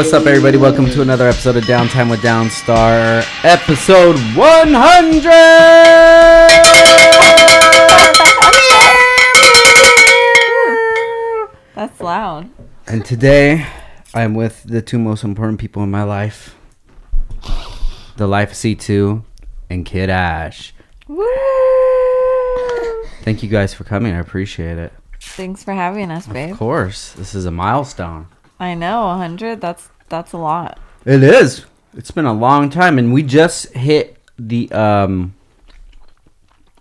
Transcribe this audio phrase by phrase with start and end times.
[0.00, 0.56] what's up, everybody?
[0.56, 5.30] Welcome to another episode of Downtime with Downstar, episode 100.
[11.74, 12.48] That's loud.
[12.86, 13.66] And today,
[14.14, 16.56] I'm with the two most important people in my life
[18.16, 19.22] the Life C2
[19.68, 20.72] and Kid Ash.
[21.08, 21.26] Woo!
[23.20, 24.14] Thank you guys for coming.
[24.14, 24.94] I appreciate it.
[25.20, 26.52] Thanks for having us, babe.
[26.52, 28.28] Of course, this is a milestone.
[28.60, 29.62] I know, 100.
[29.62, 30.78] That's that's a lot.
[31.06, 31.64] It is.
[31.96, 35.34] It's been a long time, and we just hit the um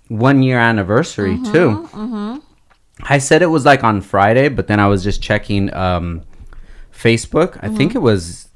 [0.08, 1.88] one year anniversary too.
[1.92, 2.38] Mm-hmm.
[3.02, 6.24] I said it was like on Friday, but then I was just checking um
[6.94, 7.58] Facebook.
[7.62, 8.50] I think it was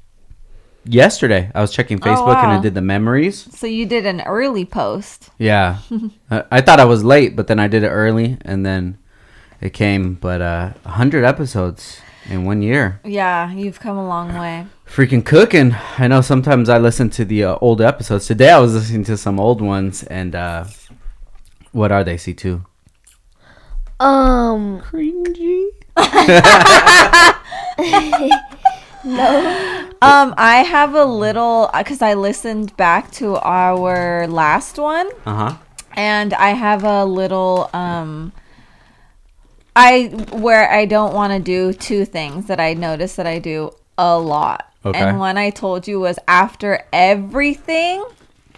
[0.84, 1.50] yesterday.
[1.54, 2.58] I was checking Facebook and wow.
[2.58, 3.48] I did the memories.
[3.56, 5.30] So you did an early post.
[5.38, 5.78] Yeah,
[6.30, 8.98] I, I thought I was late, but then I did it early, and then
[9.60, 10.14] it came.
[10.14, 13.00] But uh, hundred episodes in one year.
[13.04, 14.66] Yeah, you've come a long way.
[14.86, 15.74] freaking cooking.
[15.98, 18.26] I know sometimes I listen to the uh, old episodes.
[18.26, 20.64] Today I was listening to some old ones, and uh,
[21.72, 22.16] what are they?
[22.16, 22.64] C two.
[24.00, 25.68] Um, Cringy.
[29.06, 29.90] No.
[30.00, 35.56] Um, I have a little because I listened back to our last one, Uh huh.
[35.92, 38.32] and I have a little um.
[39.76, 43.70] I where I don't want to do two things that I notice that I do
[43.98, 44.70] a lot.
[44.84, 44.98] Okay.
[44.98, 48.04] And one I told you was after everything,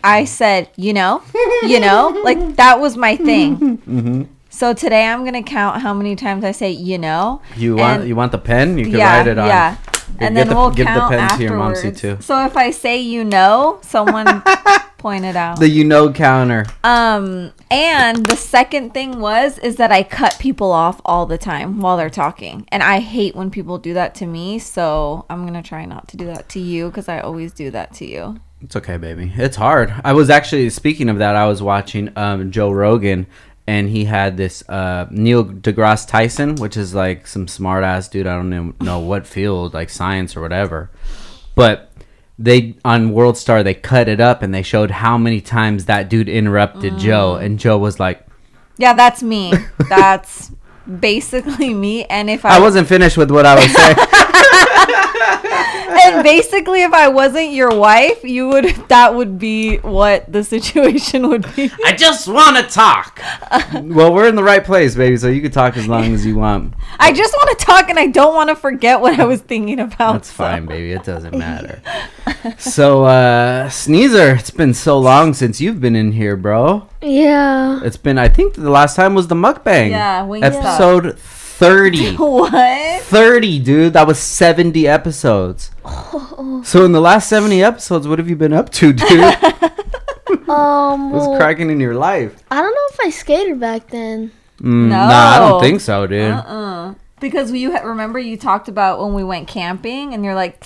[0.02, 1.22] I said, you know,
[1.62, 3.78] you know, like that was my thing.
[3.86, 4.22] Mm-hmm.
[4.50, 7.42] So today I'm gonna count how many times I say, you know.
[7.56, 8.78] You want And- you want the pen?
[8.78, 9.48] You can yeah, write it on.
[9.48, 9.76] yeah.
[9.76, 12.16] You And then the- we'll give the count pen to your mom, too.
[12.20, 14.42] So if I say you know, someone
[15.06, 15.60] point it out.
[15.60, 16.66] The you know counter.
[16.82, 21.78] Um, and the second thing was is that I cut people off all the time
[21.78, 24.58] while they're talking, and I hate when people do that to me.
[24.58, 27.94] So I'm gonna try not to do that to you because I always do that
[27.94, 28.40] to you.
[28.60, 29.32] It's okay, baby.
[29.36, 29.94] It's hard.
[30.02, 31.36] I was actually speaking of that.
[31.36, 33.28] I was watching um, Joe Rogan,
[33.68, 38.26] and he had this uh, Neil deGrasse Tyson, which is like some smart ass dude.
[38.26, 40.90] I don't even know what field, like science or whatever.
[41.54, 41.92] But
[42.38, 46.08] they on World Star they cut it up and they showed how many times that
[46.08, 47.44] dude interrupted Joe, mm.
[47.44, 48.26] and Joe was like,
[48.76, 49.52] Yeah, that's me.
[49.88, 50.52] That's
[51.00, 52.04] basically me.
[52.04, 53.96] And if I, "I wasn't finished with what I was saying."
[56.04, 61.28] and basically if I wasn't your wife, you would that would be what the situation
[61.28, 61.70] would be.
[61.84, 63.20] I just want to talk.
[63.82, 65.16] well, we're in the right place, baby.
[65.16, 66.74] So you can talk as long as you want.
[66.98, 69.80] I just want to talk and I don't want to forget what I was thinking
[69.80, 70.12] about.
[70.14, 70.92] That's so- fine, baby.
[70.92, 71.82] It doesn't matter.
[72.58, 76.88] so, uh, Sneezer, it's been so long since you've been in here, bro.
[77.02, 77.80] yeah.
[77.82, 79.90] It's been, I think the last time was the mukbang.
[79.90, 80.42] Yeah, Wingstop.
[80.42, 81.18] Episode
[81.58, 82.16] 30.
[82.16, 83.02] What?
[83.02, 83.92] 30, dude.
[83.94, 85.70] That was 70 episodes.
[85.84, 86.32] Oh.
[86.64, 89.34] So, in the last 70 episodes, what have you been up to, dude?
[90.48, 92.42] Um, What's cracking in your life?
[92.50, 94.30] I don't know if I skated back then.
[94.60, 96.30] Mm, Nah, I don't think so, dude.
[96.32, 96.94] Uh-uh.
[97.20, 100.62] Because you ha- remember you talked about when we went camping, and you're like,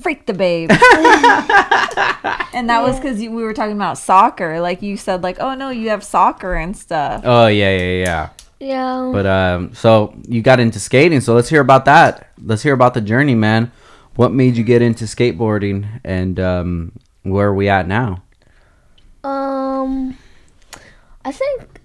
[0.00, 4.60] "Freak the babe," and that was because we were talking about soccer.
[4.60, 8.28] Like you said, like, "Oh no, you have soccer and stuff." Oh, yeah, yeah, yeah.
[8.64, 9.10] Yeah.
[9.12, 11.20] But um, so you got into skating.
[11.20, 12.30] So let's hear about that.
[12.42, 13.70] Let's hear about the journey, man.
[14.16, 16.92] What made you get into skateboarding, and um,
[17.24, 18.22] where are we at now?
[19.24, 20.16] um,
[21.24, 21.80] I think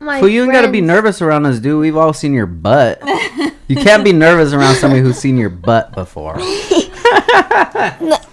[0.00, 0.20] my.
[0.20, 1.80] well, you ain't got to be nervous around us, dude.
[1.80, 3.02] We've all seen your butt.
[3.68, 6.38] you can't be nervous around somebody who's seen your butt before.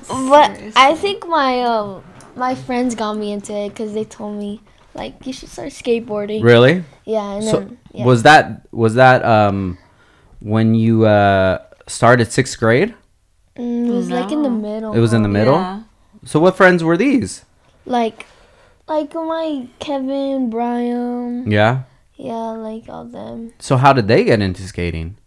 [0.09, 2.03] But I think my um
[2.35, 4.61] my friends got me into it because they told me
[4.93, 6.43] like you should start skateboarding.
[6.43, 6.83] Really?
[7.05, 8.05] Yeah, and So then yeah.
[8.05, 9.77] was that was that um
[10.39, 12.93] when you uh started sixth grade?
[13.57, 14.93] Mm, it was like in the middle.
[14.93, 15.55] It was in the middle.
[15.55, 15.83] Yeah.
[16.25, 17.45] So what friends were these?
[17.85, 18.25] like
[18.87, 21.49] like my Kevin, Brian.
[21.49, 21.83] Yeah.
[22.15, 23.53] Yeah, like all them.
[23.59, 25.17] So how did they get into skating?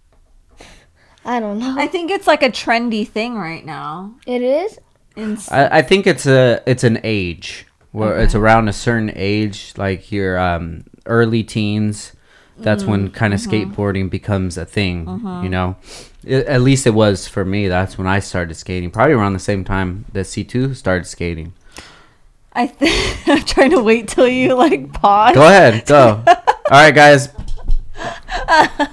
[1.24, 1.74] I don't know.
[1.78, 4.14] I think it's like a trendy thing right now.
[4.26, 4.78] it is.
[5.16, 9.74] In I, I think it's a it's an age where it's around a certain age,
[9.76, 12.12] like your um, early teens.
[12.58, 13.14] That's when mm-hmm.
[13.14, 13.72] kind of mm-hmm.
[13.72, 15.44] skateboarding becomes a thing, mm-hmm.
[15.44, 15.76] you know.
[16.26, 17.68] I- at least it was for me.
[17.68, 18.90] That's when I started skating.
[18.90, 21.54] Probably around the same time that C two started skating.
[22.52, 25.34] I think I'm trying to wait till you like pause.
[25.34, 26.22] Go ahead, go.
[26.26, 26.34] All
[26.70, 27.28] right, guys.
[27.28, 27.34] go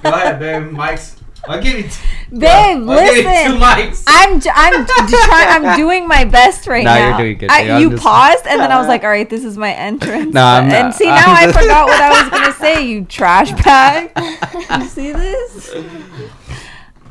[0.03, 0.71] ahead, babe.
[0.71, 1.18] Mike's.
[1.49, 1.83] I'll give you.
[1.83, 1.89] T-
[2.37, 3.57] Babe, listen.
[3.59, 4.03] mics.
[4.07, 4.93] I'm j- I'm d-
[5.25, 5.65] trying.
[5.65, 7.07] I'm doing my best right Nah, now.
[7.09, 9.43] you're doing good, I, you just- paused, and then I was like, "All right, this
[9.43, 10.75] is my entrance." Nah, I'm not.
[10.75, 12.85] and see, now I'm I just- forgot what I was gonna say.
[12.87, 14.11] You trash bag.
[14.81, 15.75] you see this?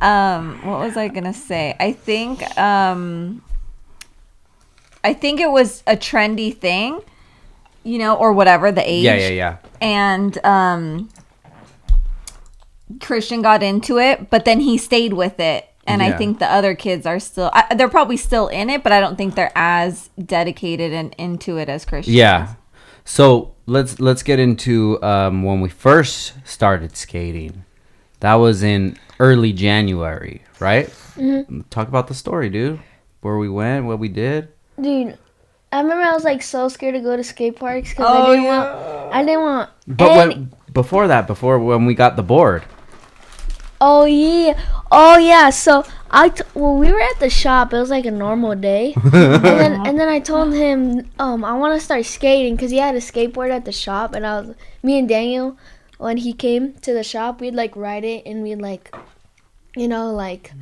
[0.01, 1.75] um what was I gonna say?
[1.81, 3.43] I think um
[5.03, 7.01] I think it was a trendy thing,
[7.83, 9.03] you know, or whatever the age.
[9.05, 9.57] Yeah, yeah, yeah.
[9.81, 11.09] And um
[13.01, 15.69] Christian got into it, but then he stayed with it.
[15.87, 18.93] And I think the other kids are still I, they're probably still in it, but
[18.93, 22.13] I don't think they're as dedicated and into it as Christian.
[22.13, 22.55] Yeah.
[23.07, 27.65] So let's let's get into um, when we first started skating.
[28.21, 30.89] That was in early January, right?
[31.17, 31.63] Mm-hmm.
[31.71, 32.81] Talk about the story, dude.
[33.23, 34.49] Where we went, what we did.
[34.79, 35.17] Dude,
[35.73, 38.31] I remember I was like so scared to go to skate parks because Oh, I
[38.33, 38.75] didn't yeah.
[38.75, 39.15] want.
[39.15, 39.71] I didn't want.
[39.87, 42.63] But any- when, before that, before when we got the board.
[43.81, 44.59] Oh yeah,
[44.91, 45.51] oh yeah.
[45.51, 47.73] So I t- well, we were at the shop.
[47.73, 49.13] It was like a normal day, and
[49.45, 52.95] then and then I told him, um, I want to start skating because he had
[52.95, 55.57] a skateboard at the shop, and I was me and Daniel,
[55.99, 58.95] when he came to the shop, we'd like ride it, and we'd like,
[59.77, 60.53] you know, like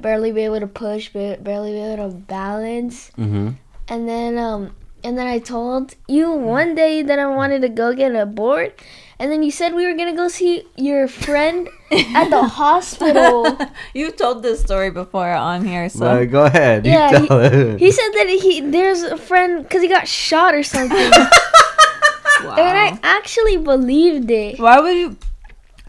[0.00, 3.50] barely be able to push, ba- barely be able to balance, Mm-hmm.
[3.88, 4.74] and then um,
[5.04, 8.72] and then I told you one day that I wanted to go get a board.
[9.18, 13.56] And then you said we were gonna go see your friend at the hospital.
[13.94, 16.84] You've told this story before on here, so But go ahead.
[16.84, 17.78] You Yeah, tell it.
[17.78, 21.12] He said that he there's a friend because he got shot or something, and
[22.58, 24.58] I actually believed it.
[24.58, 25.16] Why would you,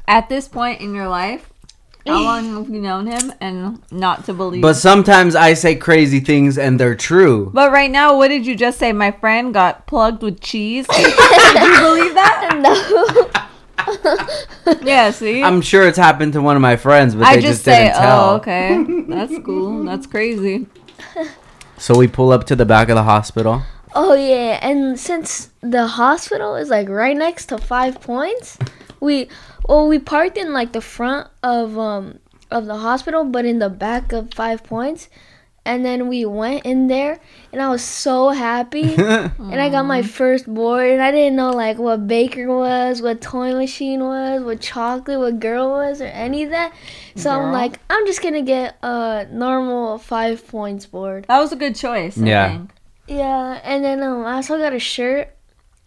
[0.07, 1.49] at this point in your life,
[2.07, 4.61] how long have you known him and not to believe?
[4.61, 7.49] But sometimes I say crazy things and they're true.
[7.53, 8.93] But right now, what did you just say?
[8.93, 10.85] My friend got plugged with cheese.
[10.87, 13.41] Did you believe that?
[14.65, 15.11] No, Yeah.
[15.11, 17.65] See, I'm sure it's happened to one of my friends, but I they just, just,
[17.65, 18.29] say, didn't tell.
[18.29, 19.83] oh, okay, that's cool.
[19.83, 20.67] That's crazy.
[21.77, 23.61] So we pull up to the back of the hospital.
[23.93, 28.57] oh yeah, and since the hospital is like right next to Five Points,
[29.01, 29.27] we
[29.67, 32.19] well we parked in like the front of um
[32.51, 35.09] of the hospital, but in the back of Five Points.
[35.67, 37.19] And then we went in there,
[37.51, 38.93] and I was so happy.
[38.97, 43.19] and I got my first board, and I didn't know like what baker was, what
[43.19, 46.71] toy machine was, what chocolate, what girl was, or any of that.
[47.15, 47.51] So I'm Girl.
[47.51, 51.25] like, I'm just gonna get a normal five points board.
[51.27, 52.15] That was a good choice.
[52.21, 52.57] I Yeah.
[52.57, 52.69] think.
[53.07, 55.35] Yeah, and then um, I also got a shirt,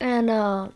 [0.01, 0.69] and uh,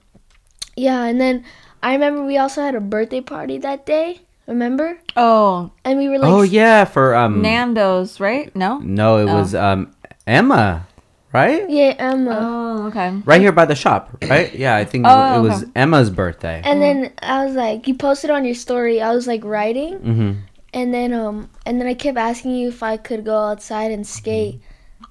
[0.76, 1.44] yeah, and then
[1.82, 4.20] I remember we also had a birthday party that day.
[4.46, 4.98] Remember?
[5.16, 7.42] Oh, And we were like, oh yeah, for um.
[7.42, 8.54] Nando's, right?
[8.56, 8.78] No.
[8.78, 9.34] No, it Oh.
[9.38, 9.94] was um
[10.26, 10.86] Emma,
[11.32, 11.68] right?
[11.70, 12.38] yeah, Emma.
[12.40, 13.10] Oh, okay.
[13.24, 14.52] Right here by the shop, right?
[14.54, 15.72] Yeah, I think Oh, it was okay.
[15.76, 16.60] Emma's birthday.
[16.64, 19.00] and then I was like, you posted on your story.
[19.00, 20.32] I was like writing, hmm
[20.74, 24.06] and then um, and then I kept asking you if I could go outside and
[24.06, 24.60] skate,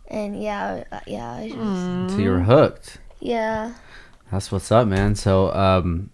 [0.08, 2.98] and yeah, uh, yeah, I just, So you were hooked.
[3.20, 3.74] yeah.
[4.32, 5.16] That's what's up, man.
[5.16, 6.10] So um,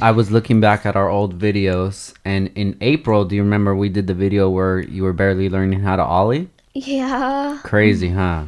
[0.00, 3.88] I was looking back at our old videos, and in April, do you remember we
[3.88, 6.50] did the video where you were barely learning how to ollie?
[6.74, 7.58] Yeah.
[7.62, 8.44] Crazy, huh?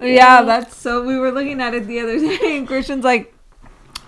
[0.00, 1.04] Yeah, that's so.
[1.04, 3.34] We were looking at it the other day, and Christian's like,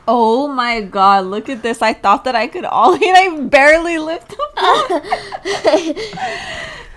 [0.07, 1.83] "Oh my god, look at this!
[1.83, 4.89] I thought that I could ollie, and I barely lift up."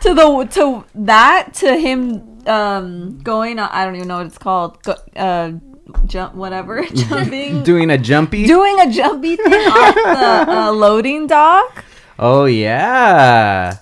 [0.02, 3.60] to the to that to him um going.
[3.60, 4.78] I don't even know what it's called.
[5.16, 5.54] Uh,
[6.06, 7.64] jump whatever jumping.
[7.64, 8.46] Doing a jumpy?
[8.48, 11.84] Doing a jumpy thing off the uh, loading dock.
[12.20, 13.78] oh yeah.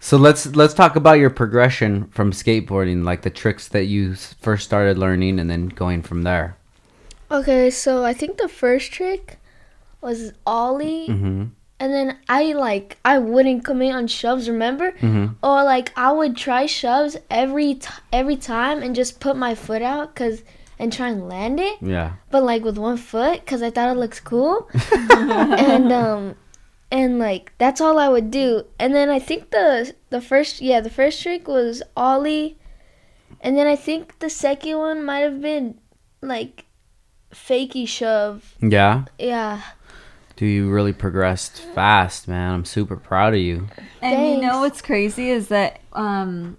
[0.00, 4.64] So let's let's talk about your progression from skateboarding, like the tricks that you first
[4.64, 6.56] started learning, and then going from there.
[7.30, 9.38] Okay, so I think the first trick
[10.00, 11.44] was ollie, hmm
[11.80, 14.48] and then I like I wouldn't commit on shoves.
[14.48, 14.92] Remember?
[14.92, 19.54] hmm Or like I would try shoves every t- every time and just put my
[19.54, 20.42] foot out cause
[20.78, 22.12] and try and land it, Yeah.
[22.30, 24.68] but like with one foot cause I thought it looks cool.
[24.92, 26.34] and um
[26.90, 28.64] and like that's all I would do.
[28.78, 32.58] And then I think the the first yeah, the first trick was ollie.
[33.40, 35.78] And then I think the second one might have been
[36.22, 36.64] like
[37.32, 38.54] fakey shove.
[38.60, 39.04] Yeah.
[39.18, 39.62] Yeah.
[40.36, 42.54] Dude, you really progressed fast, man.
[42.54, 43.66] I'm super proud of you.
[44.00, 46.56] And you know what's crazy is that um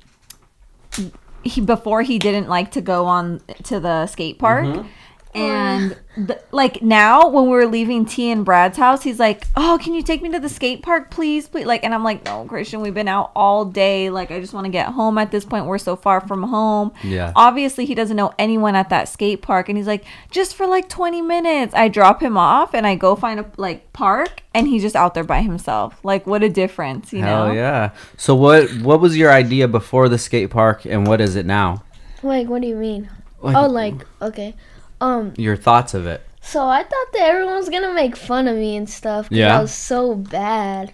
[1.43, 4.65] he before he didn't like to go on to the skate park.
[4.65, 4.87] Mm-hmm.
[5.35, 6.23] And oh.
[6.25, 9.93] the, like now when we were leaving T and Brad's house, he's like, "Oh, can
[9.93, 12.81] you take me to the skate park, please, please?" Like, and I'm like, "No, Christian,
[12.81, 14.09] we've been out all day.
[14.09, 15.17] Like, I just want to get home.
[15.17, 16.91] At this point, we're so far from home.
[17.03, 17.31] Yeah.
[17.35, 20.89] Obviously, he doesn't know anyone at that skate park, and he's like, "Just for like
[20.89, 24.81] 20 minutes." I drop him off, and I go find a like park, and he's
[24.81, 25.99] just out there by himself.
[26.03, 27.51] Like, what a difference, you know?
[27.51, 27.91] Yeah.
[28.17, 31.83] So what what was your idea before the skate park and what is it now?
[32.23, 33.09] Like what do you mean?
[33.41, 34.55] Like, Oh like okay.
[35.01, 36.21] Um your thoughts of it.
[36.41, 39.29] So I thought that everyone was gonna make fun of me and stuff.
[39.29, 39.57] 'cause Yeah?
[39.57, 40.93] I was so bad,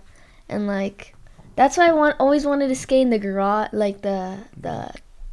[0.49, 1.13] and like,
[1.55, 4.89] That's why I want always wanted to skate in the garage, like the the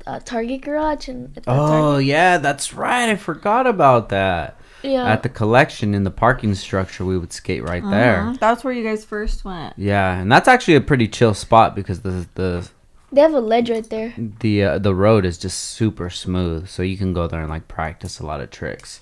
[0.07, 3.09] uh, Target garage and at the Oh yeah, that's right.
[3.09, 4.57] I forgot about that.
[4.83, 5.05] yeah.
[5.07, 8.23] At the collection in the parking structure, we would skate right there.
[8.23, 8.39] Mhm.
[8.41, 9.75] That's where you guys first went.
[9.77, 12.69] Yeah, and that's actually a pretty chill spot because the the
[13.13, 14.15] they have a ledge right there.
[14.17, 17.69] the uh, the road is just super smooth, so you can go there and like
[17.69, 19.01] practice a lot of tricks.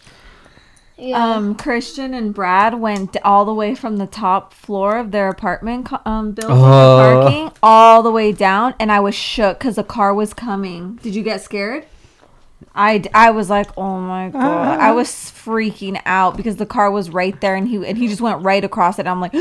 [0.99, 1.35] Yeah.
[1.37, 5.87] Um, Christian and Brad went all the way from the top floor of their apartment
[5.87, 7.21] co- um, building for Oh.
[7.23, 10.97] parking all the way down, and I was shook because a car was coming.
[11.03, 11.87] Did you get scared?
[12.75, 14.79] I, I was like, oh my god!
[14.79, 18.21] I was freaking out because the car was right there, and he and he just
[18.21, 19.07] went right across it.
[19.07, 19.33] I'm like,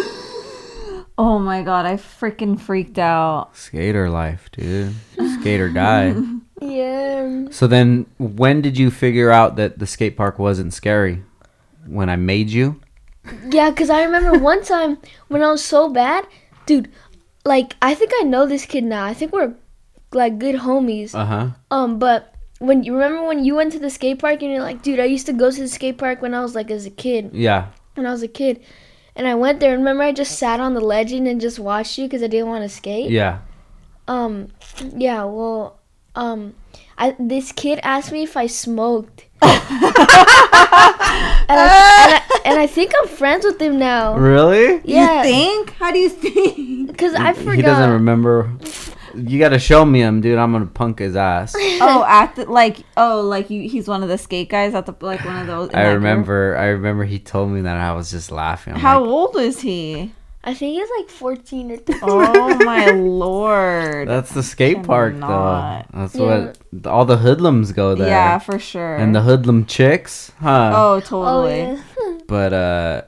[1.20, 1.86] oh my god!
[1.86, 3.56] I freaking freaked out.
[3.56, 4.96] Skater life, dude.
[5.40, 6.16] Skater or die.
[6.62, 7.46] yeah.
[7.52, 11.22] So then, when did you figure out that the skate park wasn't scary?
[11.86, 12.80] When I made you?
[13.52, 14.98] Yeah, because I remember one time
[15.28, 16.26] when I was so bad,
[16.66, 16.90] dude,
[17.44, 19.04] like, I think I know this kid now.
[19.04, 19.54] I think we're,
[20.14, 21.14] like, good homies.
[21.14, 21.48] Uh huh.
[21.70, 24.82] Um, but when you remember when you went to the skate park and you're like,
[24.82, 26.92] dude, I used to go to the skate park when I was, like, as a
[26.92, 27.32] kid.
[27.34, 27.68] Yeah.
[27.96, 28.64] When I was a kid.
[29.16, 31.98] And I went there, and remember I just sat on the legend and just watched
[31.98, 33.12] you because I didn't want to skate?
[33.12, 33.40] Yeah.
[34.08, 34.50] Um,
[34.96, 35.80] yeah, well,
[36.16, 36.56] um,
[36.98, 39.26] I, this kid asked me if I smoked.
[39.42, 44.18] and, I, and, I, and I think I'm friends with him now.
[44.18, 44.82] Really?
[44.84, 45.72] Yeah, You think?
[45.74, 46.88] How do you think?
[46.92, 47.56] because I forgot.
[47.56, 48.52] He doesn't remember.
[49.16, 50.38] You gotta show me him, dude.
[50.38, 51.54] I'm gonna punk his ass.
[51.58, 54.96] oh, at the like, oh, like you, he's one of the skate guys at the
[55.02, 55.70] like one of those.
[55.70, 55.96] I that group?
[55.96, 56.56] remember.
[56.58, 57.74] I remember he told me that.
[57.76, 58.74] and I was just laughing.
[58.76, 60.14] I'm How like, old is he?
[60.42, 62.00] I think he's like 14 or 13.
[62.02, 64.08] Oh my lord!
[64.08, 65.84] That's the skate park, though.
[65.94, 66.54] That's Yeah.
[66.82, 68.08] what all the hoodlums go there.
[68.08, 68.96] Yeah, for sure.
[68.96, 70.72] And the hoodlum chicks, huh?
[70.74, 71.60] oh, Oh, totally.
[71.60, 71.84] yeah.
[72.28, 73.02] But uh,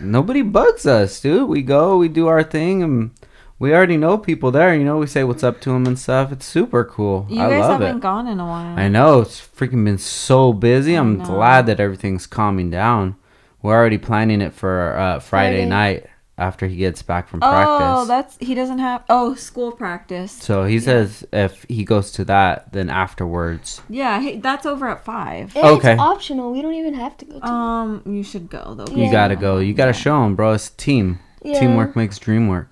[0.00, 1.48] nobody bugs us, dude.
[1.48, 3.10] We go, we do our thing, and
[3.58, 4.74] we already know people there.
[4.74, 6.30] You know, we say what's up to them and stuff.
[6.32, 7.26] It's super cool.
[7.28, 8.00] You I guys love haven't it.
[8.02, 8.78] gone in a while.
[8.78, 10.96] I know it's freaking been so busy.
[10.96, 11.24] I I'm know.
[11.24, 13.16] glad that everything's calming down.
[13.62, 15.68] We're already planning it for uh, Friday, Friday.
[15.68, 17.86] night after he gets back from Oh, practice.
[17.88, 19.02] Oh, that's he doesn't have.
[19.08, 20.30] Oh, school practice.
[20.30, 23.82] so he says if he goes to that, then afterwards.
[23.88, 25.56] Yeah, hey, that's over at five.
[25.56, 25.94] And Okay.
[25.94, 26.52] It's optional.
[26.52, 28.94] We don't even have to go to Um, you should go though.
[28.94, 29.58] You gotta go.
[29.58, 30.52] You gotta show him, bro.
[30.52, 31.18] It's a team.
[31.42, 31.58] Yeah.
[31.58, 32.68] Teamwork makes dream work.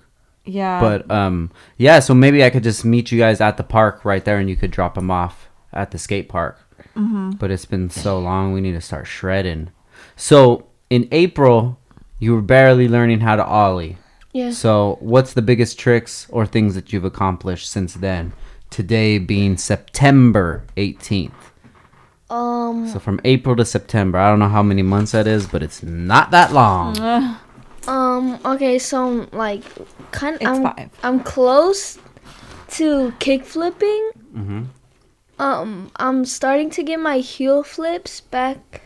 [0.47, 1.99] Yeah, But um, yeah.
[1.99, 4.55] So maybe I could just meet you guys at the park right there, and you
[4.55, 6.57] could drop them off at the skate park.
[6.95, 7.31] Mm-hmm.
[7.31, 8.53] But it's been so long.
[8.53, 9.69] We need to start shredding.
[10.15, 11.79] So in April,
[12.19, 13.97] you were barely learning how to ollie.
[14.33, 14.51] Yeah.
[14.51, 18.33] So what's the biggest tricks or things that you've accomplished since then?
[18.69, 21.31] Today being September 18th.
[22.29, 25.63] Um, So from April to September, I don't know how many months that is, but
[25.63, 26.99] it's not that long.
[27.87, 29.63] um, okay, so like,
[30.11, 30.89] kind of, I'm, five.
[31.03, 31.99] I'm close
[32.71, 34.11] to kick flipping.
[34.35, 34.65] Mhm.
[35.39, 38.81] Um, I'm starting to get my heel flips back.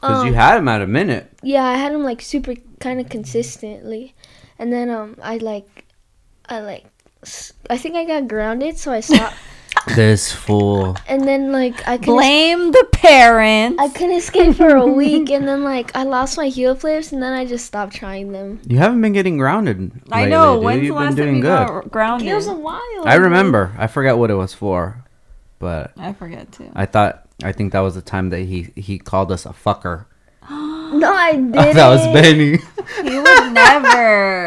[0.00, 1.32] Because you Um, had him at a minute.
[1.42, 4.14] Yeah, I had them like super kind of consistently,
[4.58, 5.86] and then um, I like,
[6.48, 6.86] I like,
[7.68, 9.34] I think I got grounded, so I stopped,
[9.94, 10.96] This fool.
[11.06, 13.80] and then like I couldn't, blame the parents.
[13.80, 17.22] I couldn't skate for a week, and then like I lost my heel flips, and
[17.22, 18.60] then I just stopped trying them.
[18.66, 19.90] You haven't been getting grounded.
[20.12, 20.54] I lately, know.
[20.56, 20.64] dude.
[20.64, 21.66] When's You've the been last time doing you good.
[21.68, 22.28] got grounded?
[22.28, 23.02] It was a while.
[23.04, 23.74] I remember.
[23.78, 25.04] I forgot what it was for,
[25.58, 26.70] but I forget too.
[26.74, 30.06] I thought I think that was the time that he he called us a fucker.
[30.88, 31.52] No, I didn't.
[31.52, 32.56] that was Benny.
[32.56, 34.36] He would never.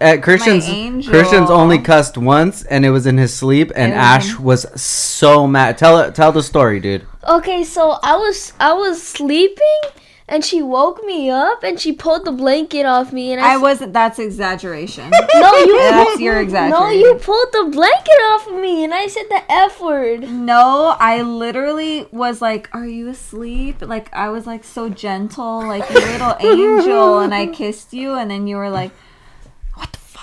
[0.00, 0.64] Uh, At Christian's.
[1.08, 3.70] Christian's only cussed once, and it was in his sleep.
[3.74, 5.78] And It was Ash was so mad.
[5.78, 6.14] Tell it.
[6.14, 7.06] Tell the story, dude.
[7.28, 9.80] Okay, so I was I was sleeping,
[10.28, 13.54] and she woke me up, and she pulled the blanket off me, and I, I
[13.56, 13.92] s- wasn't.
[13.92, 15.10] That's exaggeration.
[15.34, 19.24] no you That's your no you pulled the blanket off of me, and I said
[19.28, 20.30] the f word.
[20.30, 25.88] No, I literally was like, "Are you asleep?" Like I was like so gentle, like
[25.90, 29.07] you little angel, and I kissed you, and then you were like, "What the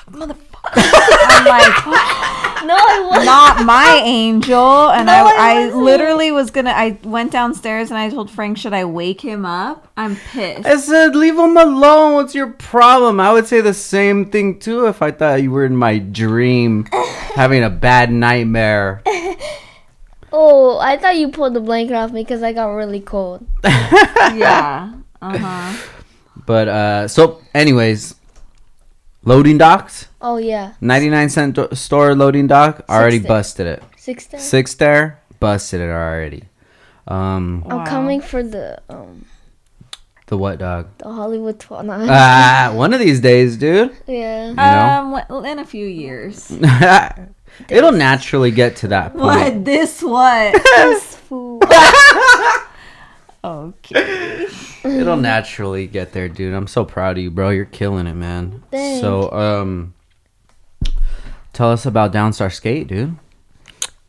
[0.05, 0.35] fuck, motherfucker?"
[0.75, 3.25] I'm like, No, I wasn't.
[3.25, 6.71] "Not my angel," and No, I I, I literally was gonna.
[6.71, 10.65] I went downstairs and I told Frank, "Should I wake him up?" I'm pissed.
[10.65, 12.15] I said, leave him alone.
[12.15, 13.19] What's your problem?
[13.19, 16.85] I would say the same thing too if I thought you were in my dream,
[17.35, 19.01] having a bad nightmare.
[20.33, 23.47] Oh, I thought you pulled the blanket off me because I got really cold.
[23.63, 24.93] yeah.
[25.21, 25.88] Uh huh.
[26.45, 28.15] But uh, so, anyways,
[29.25, 33.84] loading docks, Oh yeah, ninety nine cent do- store loading dock already Six busted it.
[33.98, 34.41] six days.
[34.44, 36.44] Six there, busted it already.
[37.08, 39.25] Um, I'm coming for the um.
[40.27, 40.88] The what dog?
[40.98, 41.86] The Hollywood 12.
[41.86, 42.08] Nah.
[42.10, 43.96] Ah, one of these days, dude.
[44.08, 44.53] yeah.
[44.53, 44.63] know?
[44.63, 46.50] Um, well, in a few years.
[47.70, 49.22] It'll naturally get to that point.
[49.22, 49.65] What?
[49.65, 50.53] This what?
[50.75, 51.62] This fool.
[53.44, 54.48] okay.
[54.86, 56.54] It'll naturally get there, dude.
[56.54, 57.50] I'm so proud of you, bro.
[57.50, 58.63] You're killing it, man.
[58.72, 59.01] Thanks.
[59.01, 59.94] So, um,
[61.54, 63.18] tell us about Downstar Skate, dude.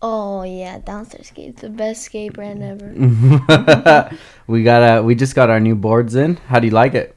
[0.02, 2.92] Oh yeah, Downstar Skate, the best skate brand ever.
[4.46, 6.36] we got a, we just got our new boards in.
[6.48, 7.16] How do you like it?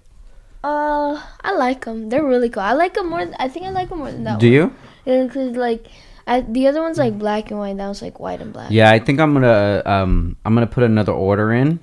[0.64, 2.10] Uh, I like them.
[2.10, 2.64] They're really cool.
[2.64, 3.30] I like them more.
[3.38, 4.54] I think I like them more than that Do one.
[4.54, 4.76] you?
[5.06, 5.88] Yeah, because like,
[6.26, 7.78] I, the other one's like black and white.
[7.78, 8.72] That was like white and black.
[8.72, 11.80] Yeah, I think I'm gonna um I'm gonna put another order in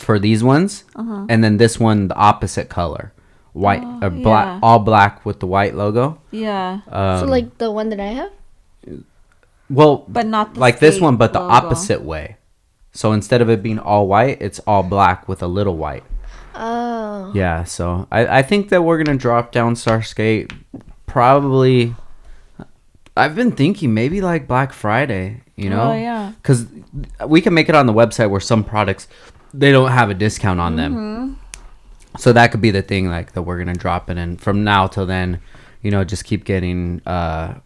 [0.00, 1.26] for these ones, Uh-huh.
[1.28, 3.12] and then this one the opposite color,
[3.52, 4.58] white Oh, or black, yeah.
[4.62, 6.18] all black with the white logo.
[6.30, 8.30] Yeah, Um, so like the one that I have.
[9.68, 11.52] well, but not the like this one, but the logo.
[11.54, 12.36] opposite way.
[12.92, 16.02] So instead of it being all white, it's all black with a little white.
[16.54, 17.30] Oh.
[17.34, 20.52] Yeah, so I, I think that we're gonna drop Downstar Skate
[21.06, 21.94] probably.
[23.16, 26.32] I've been thinking maybe like Black Friday, you know, Oh yeah.
[26.40, 26.66] because
[27.26, 29.08] we can make it on the website where some products
[29.52, 30.94] they don't have a discount on them.
[30.94, 32.18] Mm-hmm.
[32.18, 34.86] So that could be the thing, like that we're gonna drop it in from now
[34.86, 35.40] till then.
[35.82, 37.58] You know, just keep getting uh,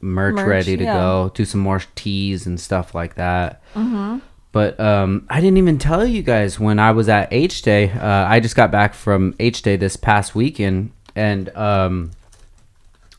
[0.00, 0.94] merch, Merch, ready to yeah.
[0.94, 1.32] go.
[1.34, 3.62] Do some more teas and stuff like that.
[3.74, 4.18] Mm-hmm.
[4.52, 7.90] But um, I didn't even tell you guys when I was at H Day.
[7.90, 12.12] Uh, I just got back from H Day this past weekend, and um,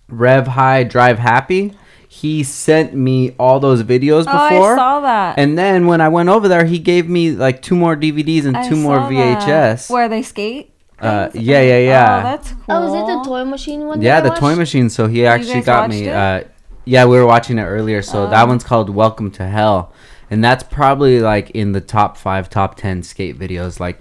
[0.08, 1.74] Rev High Drive Happy.
[2.10, 4.72] He sent me all those videos before.
[4.72, 5.38] Oh, I saw that.
[5.38, 8.56] and then when I went over there, he gave me like two more DVDs and
[8.58, 9.42] I two more saw that.
[9.48, 9.90] VHS.
[9.90, 10.72] Where they skate.
[11.00, 12.20] Uh, yeah, yeah, yeah.
[12.20, 12.64] Oh, that's cool.
[12.70, 14.02] Oh, is it the toy machine one?
[14.02, 14.90] Yeah, I the toy machine.
[14.90, 16.10] So he actually got me.
[16.10, 16.46] Uh,
[16.86, 18.02] yeah, we were watching it earlier.
[18.02, 18.30] So Oh.
[18.30, 19.92] that one's called "Welcome to Hell,"
[20.32, 24.00] and that's probably like in the top five, top ten skate videos, like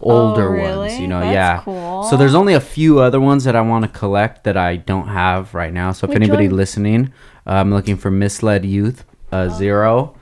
[0.00, 0.60] older ones.
[0.62, 0.96] Oh, really?
[0.98, 1.60] You know, That's yeah.
[1.62, 2.02] cool.
[2.04, 5.08] So there's only a few other ones that I want to collect that I don't
[5.08, 5.92] have right now.
[5.92, 6.56] So if Which anybody one?
[6.56, 7.12] listening,
[7.46, 9.58] uh, I'm looking for Misled Youth uh, Oh.
[9.58, 10.14] Zero,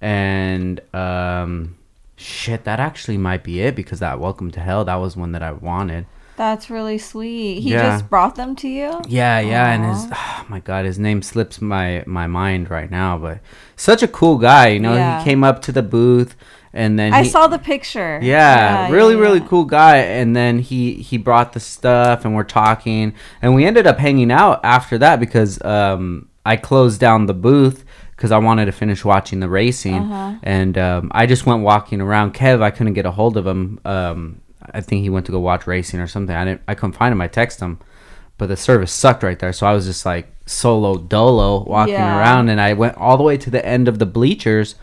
[0.00, 1.76] and um,
[2.16, 5.42] shit, that actually might be it because that Welcome to Hell that was one that
[5.42, 6.06] I wanted.
[6.36, 7.60] That's really sweet.
[7.60, 7.82] He Yeah.
[7.96, 9.00] just brought them to you.
[9.08, 13.16] Yeah, yeah, and his oh my god, his name slips my my mind right now,
[13.18, 13.38] but
[13.76, 14.94] such a cool guy, you know.
[14.94, 15.18] Yeah.
[15.20, 16.34] He came up to the booth
[16.74, 18.18] and then I he, saw the picture.
[18.22, 19.46] yeah, really yeah, really yeah.
[19.46, 23.86] cool guy and then he he brought the stuff and we're talking and we ended
[23.86, 27.84] up hanging out after that because um I closed down the booth
[28.16, 30.38] because I wanted to finish watching the racing Uh-huh.
[30.42, 32.34] and um, I just went walking around.
[32.34, 33.80] Kev, I couldn't get a hold of him.
[33.84, 34.40] Um,
[34.72, 36.34] I think he went to go watch racing or something.
[36.36, 36.60] I didn't.
[36.68, 37.20] I couldn't find him.
[37.20, 37.78] I texted him,
[38.38, 39.52] but the service sucked right there.
[39.52, 43.36] So I was just like solo dolo walking around, and I went all the way
[43.38, 44.74] to the end of the bleachers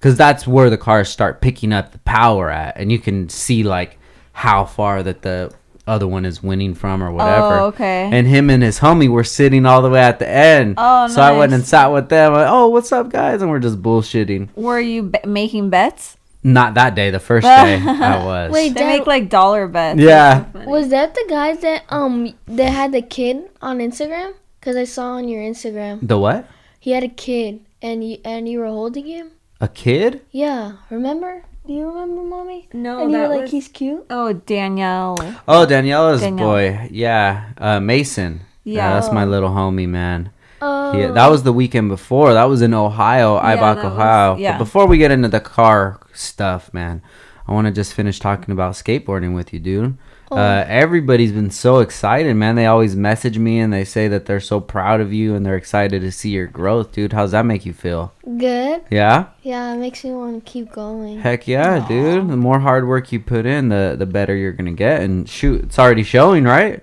[0.00, 3.62] because that's where the cars start picking up the power at, and you can see
[3.62, 3.98] like
[4.32, 5.52] how far that the
[5.86, 7.58] other one is winning from or whatever.
[7.60, 8.08] Oh, okay.
[8.12, 10.74] And him and his homie were sitting all the way at the end.
[10.78, 12.32] Oh, So I went and sat with them.
[12.32, 13.42] Like, oh, what's up, guys?
[13.42, 14.50] And we're just bullshitting.
[14.54, 16.16] Were you be- making bets?
[16.44, 17.10] Not that day.
[17.10, 18.52] The first day I was.
[18.52, 19.98] Wait, They Dad- make like dollar bets.
[20.00, 20.44] Yeah.
[20.64, 24.34] Was that the guys that um that had the kid on Instagram?
[24.62, 26.46] Cause I saw on your Instagram The what?
[26.78, 29.32] he had a kid and you and you were holding him.
[29.60, 30.22] A kid?
[30.30, 31.44] Yeah, remember?
[31.66, 32.68] Do you remember, mommy?
[32.72, 34.06] No, and you were that like, was- he's cute.
[34.10, 35.16] Oh, Danielle.
[35.46, 36.48] Oh, Daniela's Danielle.
[36.48, 36.88] boy.
[36.90, 37.50] Yeah.
[37.58, 38.40] Uh, Mason.
[38.64, 38.76] Yeah.
[38.76, 38.94] Yeah.
[38.94, 40.30] that's my little homie, man.
[40.62, 42.32] Oh, Yeah, that was the weekend before.
[42.34, 44.36] That was in Ohio, Yeah, Ibach, that was- Ohio.
[44.36, 44.52] yeah.
[44.52, 47.02] But before we get into the car stuff, man,
[47.46, 49.96] I want to just finish talking about skateboarding with you, dude.
[50.32, 50.36] Oh.
[50.36, 52.54] Uh, everybody's been so excited, man.
[52.54, 55.56] They always message me and they say that they're so proud of you and they're
[55.56, 57.12] excited to see your growth, dude.
[57.12, 58.12] How's that make you feel?
[58.38, 58.82] good.
[58.90, 59.26] Yeah?
[59.42, 61.18] Yeah, it makes me want to keep going.
[61.18, 62.28] Heck yeah, dude.
[62.28, 65.02] The more hard work you put in, the the better you're gonna get.
[65.02, 66.82] And shoot, it's already showing, right?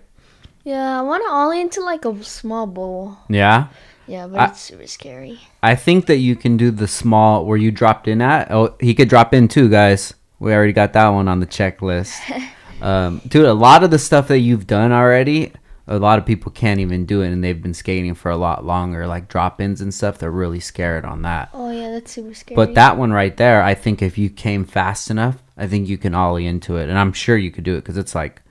[0.66, 3.18] Yeah, I want to ollie into like a small bowl.
[3.30, 3.68] Yeah.
[4.08, 5.40] Yeah, but I- it's super scary.
[5.64, 8.52] I think that you can do the small where you dropped in at.
[8.52, 10.14] Oh, he could drop in too, guys.
[10.40, 12.14] We already got that one on the checklist.
[12.82, 15.52] um, dude, a lot of the stuff that you've done already,
[15.88, 18.66] a lot of people can't even do it, and they've been skating for a lot
[18.66, 19.08] longer.
[19.08, 21.50] Like drop ins and stuff, they're really scared on that.
[21.54, 22.56] Oh yeah, that's super scary.
[22.56, 25.98] But that one right there, I think if you came fast enough, I think you
[25.98, 28.42] can ollie into it, and I'm sure you could do it because it's like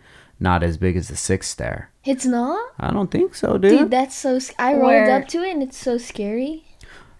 [0.40, 1.90] not as big as the six stair.
[2.04, 3.78] it's not, I don't think so, dude.
[3.78, 3.90] dude.
[3.90, 4.38] That's so.
[4.38, 6.64] sc- I rolled Where- up to it and it's so scary.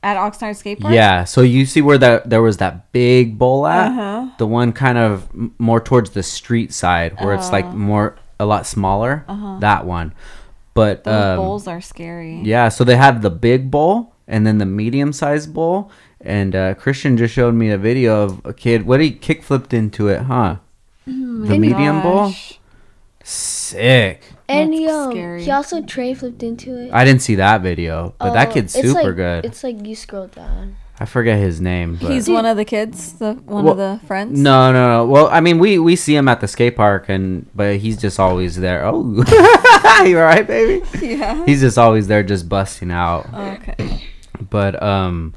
[0.03, 0.95] At Oxnard Skate Park?
[0.95, 4.29] Yeah, so you see where that there was that big bowl at, Uh-huh.
[4.39, 5.29] the one kind of
[5.59, 7.73] more towards the street side, where it's like Oh.
[7.73, 9.25] more a lot smaller.
[9.29, 9.59] Uh-huh.
[9.61, 10.13] That one,
[10.75, 12.41] but Those um, bowls are scary.
[12.45, 12.69] yeah.
[12.69, 17.17] So they had the big bowl and then the medium sized bowl, and uh, Christian
[17.17, 18.87] just showed me a video of a kid.
[18.87, 20.57] What he kick flipped into it, huh?
[21.07, 22.33] the medium bowl.
[23.23, 24.23] Sick.
[24.49, 25.45] And That's he um scary.
[25.45, 26.93] he also tre flipped into it.
[26.93, 29.45] I didn't see that video, but that Oh, kid's it's super like- good.
[29.45, 30.77] It's like you scroll down.
[30.99, 34.07] I forget his name, but He's one of the kids, the one Well, of the
[34.07, 34.41] friends.
[34.41, 35.07] no, no, no.
[35.07, 38.19] Well, I mean, we we see him at the skate park, and but he's just
[38.19, 38.83] always there.
[38.87, 39.03] Oh,
[40.07, 40.83] you all right, baby?
[41.07, 41.45] Yeah.
[41.45, 43.29] He's just always there, just busting out.
[43.35, 44.05] Okay.
[44.49, 45.35] But um,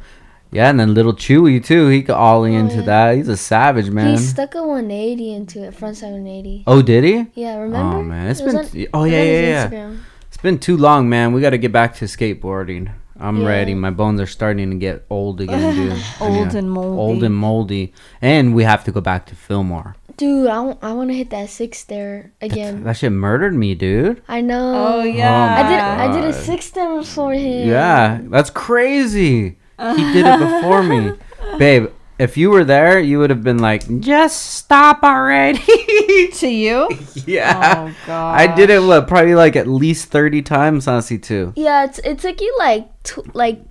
[0.51, 1.87] yeah, and then little Chewy too.
[1.87, 2.85] He got ollie into oh, yeah.
[2.85, 3.15] that.
[3.17, 4.17] He's a savage man.
[4.17, 6.63] He stuck a 180 into it, front 180.
[6.67, 7.27] oh, did he?
[7.35, 7.97] Yeah, remember?
[7.97, 8.55] Oh man, it's it been.
[8.57, 9.95] On, oh yeah, yeah, yeah.
[10.27, 11.33] It's been too long, man.
[11.33, 12.91] We got to get back to skateboarding.
[13.19, 13.47] I'm Yeah.
[13.49, 13.73] ready.
[13.73, 16.03] My bones are starting to get old again, dude.
[16.21, 16.57] Old Yeah.
[16.59, 16.97] and moldy.
[16.97, 17.93] Old and moldy.
[18.21, 19.95] And we have to go back to Fillmore.
[20.15, 22.83] Dude, I, w- I want to hit that six stair again.
[22.83, 24.21] That shit murdered me, dude.
[24.27, 24.73] I know.
[24.75, 25.55] Oh, oh yeah.
[25.55, 27.67] I did I did a six stair before him.
[27.67, 29.57] Yeah, that's crazy.
[29.95, 31.13] He did it before me.
[31.57, 31.87] Babe,
[32.17, 35.61] if you were there, you would have been like, just stop already.
[36.33, 36.89] To you?
[37.25, 37.87] yeah.
[37.89, 38.35] Oh god.
[38.39, 41.53] I did it, what, probably like at least 30 times, honestly, too.
[41.55, 43.61] Yeah, it's it took you like tw- like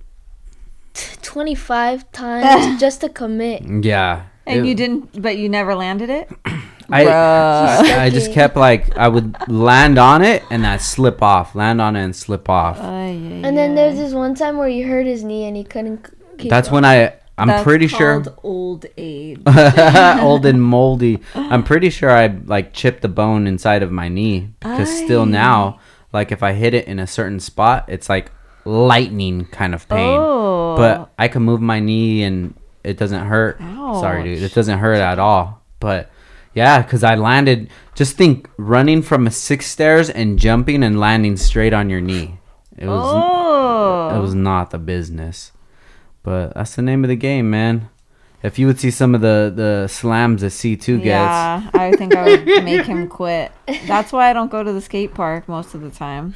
[0.93, 3.63] t- 25 times just to commit.
[3.83, 4.23] Yeah.
[4.47, 6.29] And It- you didn't, but you never landed it.
[6.91, 7.99] I, Bruh.
[7.99, 11.95] I just kept like, I would land on it and I slip off, land on
[11.95, 12.79] it and slip off.
[12.79, 16.03] and And then there's this one time where he hurt his knee and he couldn't
[16.37, 16.83] keep That's going.
[16.83, 18.23] when I, I'm pretty sure.
[18.43, 19.41] old age.
[20.21, 21.19] old and moldy.
[21.35, 25.79] I'm pretty sure I like chipped the bone inside of my knee because still now,
[26.11, 28.31] like if I hit it in a certain spot, it's like
[28.65, 30.17] lightning kind of pain.
[30.19, 30.75] Oh.
[30.75, 33.59] But I can move my knee and it doesn't hurt.
[33.59, 35.61] Sorry, dude, it doesn't hurt at all.
[35.79, 36.09] But
[36.53, 37.69] yeah, because I landed.
[37.95, 42.39] Just think, running from a six stairs and jumping and landing straight on your knee.
[42.77, 44.17] It was oh.
[44.17, 45.51] it was not the business.
[46.23, 47.89] But that's the name of the game, man.
[48.41, 51.05] If you would see some of the the slams that C2 gets.
[51.05, 53.51] Yeah, I think I would make him quit.
[53.85, 56.35] That's why I don't go to the skate park most of the time.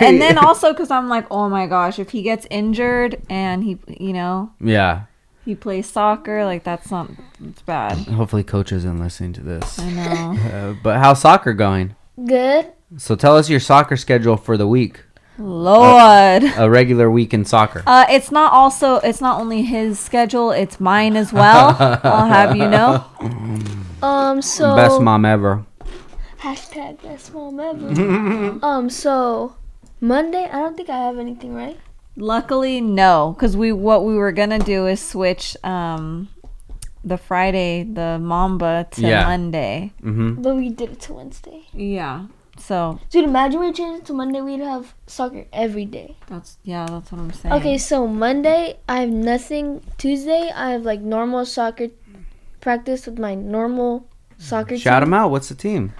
[0.00, 3.78] And then also because I'm like, oh my gosh, if he gets injured and he,
[3.88, 5.04] you know, Yeah.
[5.44, 7.10] He play soccer, like that's not,
[7.44, 7.98] it's bad.
[7.98, 9.78] Hopefully coach isn't listening to this.
[9.78, 10.38] I know.
[10.54, 11.94] Uh, but how's soccer going?
[12.24, 12.72] good.
[12.96, 15.02] So tell us your soccer schedule for the week.
[15.36, 16.44] Lord.
[16.56, 17.82] A regular week in soccer.
[17.86, 21.76] Uh, it's not also, it's not only his schedule, it's mine as well.
[22.04, 23.04] I'll have you know.
[24.02, 25.64] Um so Best mom ever.
[26.38, 28.58] hashtag best mom ever.
[28.62, 29.56] um so
[30.00, 31.78] Monday I don't think I have anything right.
[32.16, 36.28] Luckily, no, because we what we were gonna do is switch um
[37.04, 39.24] the Friday the Mamba to Yeah.
[39.24, 39.92] Monday.
[40.02, 40.42] Mm-hmm.
[40.42, 41.62] But we did it to Wednesday.
[41.74, 42.26] Yeah.
[42.56, 46.14] So Dude, imagine we changed it to Monday, we'd have soccer every day.
[46.28, 47.52] that's yeah, that's what I'm saying.
[47.56, 49.82] Okay, so Monday I have nothing.
[49.98, 51.88] Tuesday I have like normal soccer
[52.60, 54.06] practice with my normal
[54.38, 55.10] soccer Shout team.
[55.10, 55.30] them out.
[55.32, 55.94] What's the team?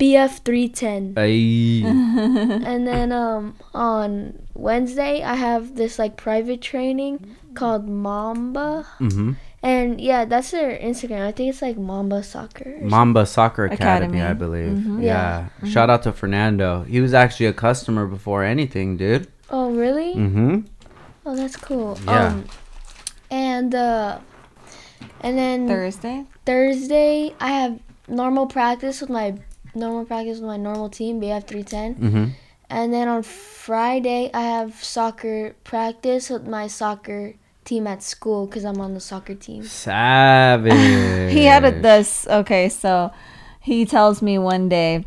[0.00, 1.14] BF three ten.
[1.16, 8.86] And then um on Wednesday I have this like private training called Mamba.
[8.98, 9.32] mm-hmm.
[9.62, 11.26] And yeah, that's their Instagram.
[11.26, 12.76] I think it's like Mamba Soccer.
[12.82, 14.22] Mamba Soccer Academy, Academy.
[14.22, 14.72] I believe.
[14.76, 15.02] Mhm.
[15.02, 15.48] Yeah.
[15.62, 15.68] Yeah.
[15.70, 16.82] Shout out to Fernando.
[16.82, 19.26] He was actually a customer before anything, dude.
[19.48, 20.14] Oh really?
[20.14, 20.60] Mm-hmm.
[21.24, 21.98] Oh, that's cool.
[22.04, 22.26] Yeah.
[22.26, 22.44] Um,
[23.30, 24.18] and uh,
[25.20, 26.24] and then Thursday.
[26.44, 29.38] Thursday I have normal practice with my
[29.76, 32.24] normal practice with my normal team BF three ten, Mm-hmm.
[32.70, 37.34] and then on Friday I have soccer practice with my soccer
[37.64, 39.62] team at school because I'm on the soccer team.
[39.64, 41.32] Savage.
[41.32, 42.26] He had a, this.
[42.28, 43.10] Okay, so
[43.60, 45.06] he tells me one day,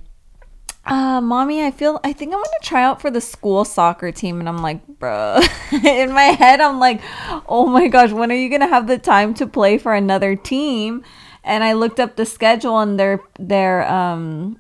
[0.86, 4.40] uh, "Mommy, I feel I think I'm gonna try out for the school soccer team,"
[4.40, 7.02] and I'm like, "Bro," in my head, I'm like,
[7.48, 11.04] "Oh my gosh, when are you gonna have the time to play for another team?"
[11.48, 14.60] And I looked up the schedule, and their their um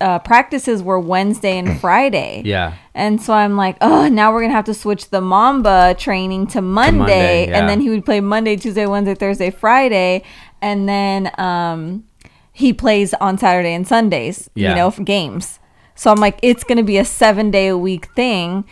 [0.00, 2.42] uh, practices were Wednesday and Friday.
[2.44, 2.74] Yeah.
[2.94, 6.60] And so I'm like, oh, now we're gonna have to switch the Mamba training to
[6.60, 7.58] Monday, Monday, yeah.
[7.58, 10.22] and then he would play Monday, Tuesday, Wednesday, Thursday, Friday,
[10.60, 12.04] and then um,
[12.52, 14.70] he plays on Saturday and Sundays, Yeah.
[14.70, 15.58] you know, for games.
[15.94, 18.64] So I'm like, it's gonna be a seven day a week thing.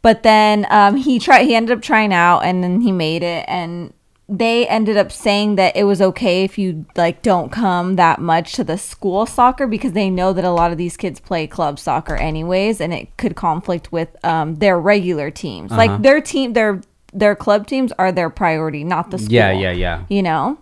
[0.00, 1.44] But then um, he tried.
[1.44, 3.92] He ended up trying out, and then he made it, and
[4.34, 8.54] they ended up saying that it was okay if you like don't come that much
[8.54, 11.78] to the school soccer because they know that a lot of these kids play club
[11.78, 15.78] soccer anyways and it could conflict with um, their regular teams Uh-huh.
[15.86, 16.80] like their team their
[17.12, 20.04] their club teams are their priority not the school Yeah, yeah, yeah.
[20.08, 20.56] you know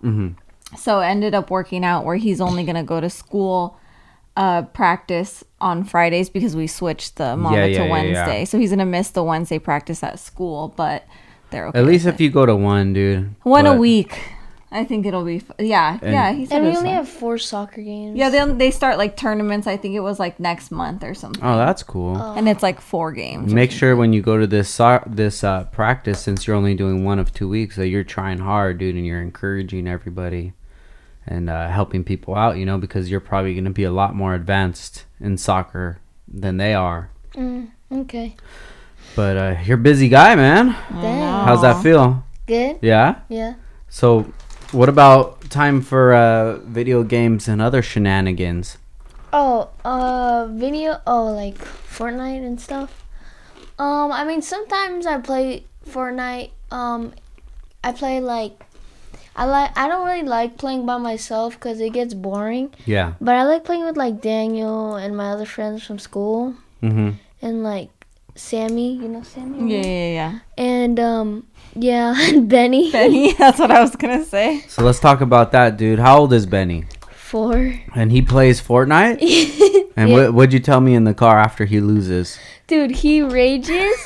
[0.76, 3.76] so it ended up working out where he's only going to go to school
[4.36, 8.44] uh, practice on fridays because we switched the Mamba Yeah, yeah, to wednesday yeah.
[8.44, 11.04] so he's going to miss the wednesday practice at school but
[11.50, 13.18] they're okay At least with if you go to one, dude.
[13.24, 13.28] it.
[13.42, 14.18] one a week
[14.72, 15.38] I think it'll be.
[15.38, 16.30] F- yeah, And- yeah.
[16.32, 16.94] He said And we only fun.
[16.98, 18.16] have four soccer games.
[18.16, 19.66] Yeah, they they start like tournaments.
[19.66, 21.42] I think it was like next month or something.
[21.42, 22.16] Oh, that's cool.
[22.16, 23.52] and it's like four games.
[23.52, 27.02] Make sure when you go to this so- this uh, practice, since you're only doing
[27.04, 30.52] one of two weeks, that you're trying hard, dude, and you're encouraging everybody
[31.26, 32.56] and uh, helping people out.
[32.56, 36.58] You know, because you're probably going to be a lot more advanced in soccer than
[36.58, 37.10] they are.
[37.34, 38.36] Mm, okay.
[39.16, 40.76] But uh, you're a busy guy, man.
[40.90, 41.44] Dang.
[41.44, 42.24] How's that feel?
[42.46, 42.78] Good.
[42.82, 43.20] Yeah.
[43.28, 43.54] Yeah.
[43.88, 44.32] So,
[44.72, 48.78] what about time for uh, video games and other shenanigans?
[49.32, 51.00] Oh, uh, video.
[51.06, 53.04] Oh, like Fortnite and stuff.
[53.78, 56.50] Um, I mean, sometimes I play Fortnite.
[56.70, 57.12] Um,
[57.82, 58.60] I play like,
[59.34, 59.76] I like.
[59.76, 62.72] I don't really like playing by myself because it gets boring.
[62.86, 63.14] Yeah.
[63.20, 67.10] But I like playing with like Daniel and my other friends from school Mm-hmm.
[67.42, 67.90] and like
[68.34, 68.94] Sammy.
[68.94, 69.72] You know Sammy.
[69.74, 70.38] Yeah, yeah, yeah.
[70.56, 72.90] And um, yeah, and Benny.
[72.92, 74.60] Benny, that's what I was gonna say.
[74.68, 75.98] So let's talk about that, dude.
[75.98, 76.84] How old is Benny?
[77.12, 77.74] Four.
[77.94, 79.18] And he plays Fortnite.
[79.96, 80.14] And Yeah.
[80.16, 82.38] what what'd you tell me in the car after he loses?
[82.68, 83.96] Dude, he rages,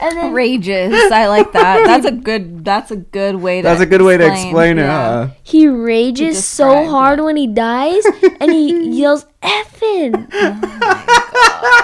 [0.00, 0.92] and then Rages.
[1.12, 1.84] I like that.
[1.86, 2.64] That's a good.
[2.64, 3.68] That's a good way to.
[3.68, 4.82] That's a good way to explain it.
[4.82, 5.26] yeah.
[5.26, 5.34] Huh?
[5.42, 8.04] He rages To so describe hard when he dies,
[8.40, 10.28] and he yells "effing."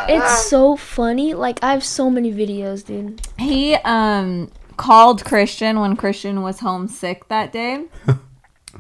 [0.09, 1.35] it's so funny.
[1.35, 3.21] Like I have so many videos, dude.
[3.39, 7.85] He um called Christian when Christian was homesick that day,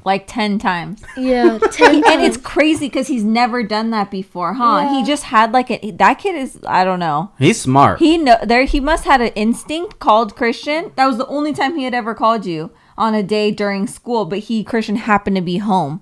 [0.06, 1.02] like ten times.
[1.16, 4.80] Yeah, ten And it's crazy because he's never done that before, huh?
[4.82, 4.94] Yeah.
[4.94, 7.32] He just had like a that kid is I don't know.
[7.38, 7.98] He's smart.
[7.98, 10.92] He know there he must had an instinct called Christian.
[10.94, 14.24] That was the only time he had ever called you on a day during school,
[14.24, 16.00] but he Christian happened to be home.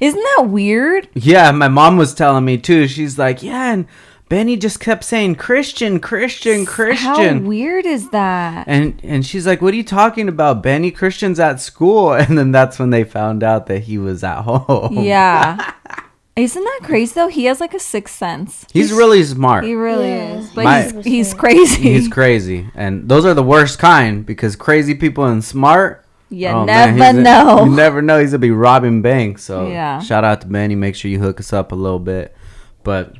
[0.00, 1.08] Isn't that weird?
[1.14, 2.86] yeah, my mom was telling me too.
[2.86, 3.86] She's like, yeah, and
[4.28, 7.04] Benny just kept saying Christian, Christian, Christian.
[7.04, 8.66] How weird is that?
[8.68, 10.62] And and she's like, "What are you talking about?
[10.62, 14.42] Benny Christian's at school." And then that's when they found out that he was at
[14.42, 14.92] home.
[14.98, 15.72] Yeah.
[16.36, 17.26] Isn't that crazy though?
[17.28, 18.64] He has like a sixth sense.
[18.72, 19.64] He's really smart.
[19.64, 20.38] He really Yeah.
[20.38, 20.50] is.
[20.50, 21.82] But My- he's, he's crazy.
[21.82, 26.04] He's crazy, and those are the worst kind because crazy people and smart.
[26.30, 27.64] you oh, man, never a- know.
[27.64, 28.20] you never know.
[28.20, 29.42] He's gonna be robbing banks.
[29.44, 30.00] So Yeah.
[30.00, 30.76] shout out to Benny.
[30.76, 32.36] Make sure you hook us up a little bit.
[32.84, 33.14] But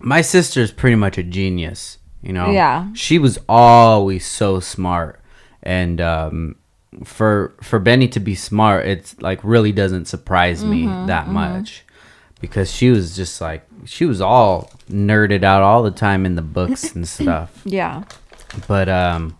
[0.00, 1.98] my sister's pretty much a genius.
[2.22, 2.50] You know.
[2.50, 2.92] Yeah.
[2.94, 5.20] She was always so smart,
[5.62, 6.56] and um,
[7.04, 11.84] for for Benny to be smart, it's like really doesn't surprise me Mm-hmm, that much.
[12.40, 16.42] Because she was just like she was all nerded out all the time in the
[16.42, 17.60] books and stuff.
[17.64, 18.04] yeah.
[18.66, 19.38] But um,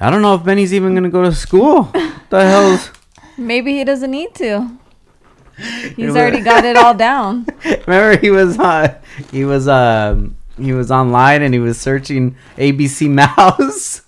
[0.00, 1.82] I don't know if Benny's even gonna go to school.
[2.30, 2.90] the hell's
[3.36, 4.78] Maybe he doesn't need to.
[5.96, 7.46] He's already got it all down.
[7.86, 8.94] remember he was on
[9.30, 14.02] he was um he was online and he was searching ABC Mouse.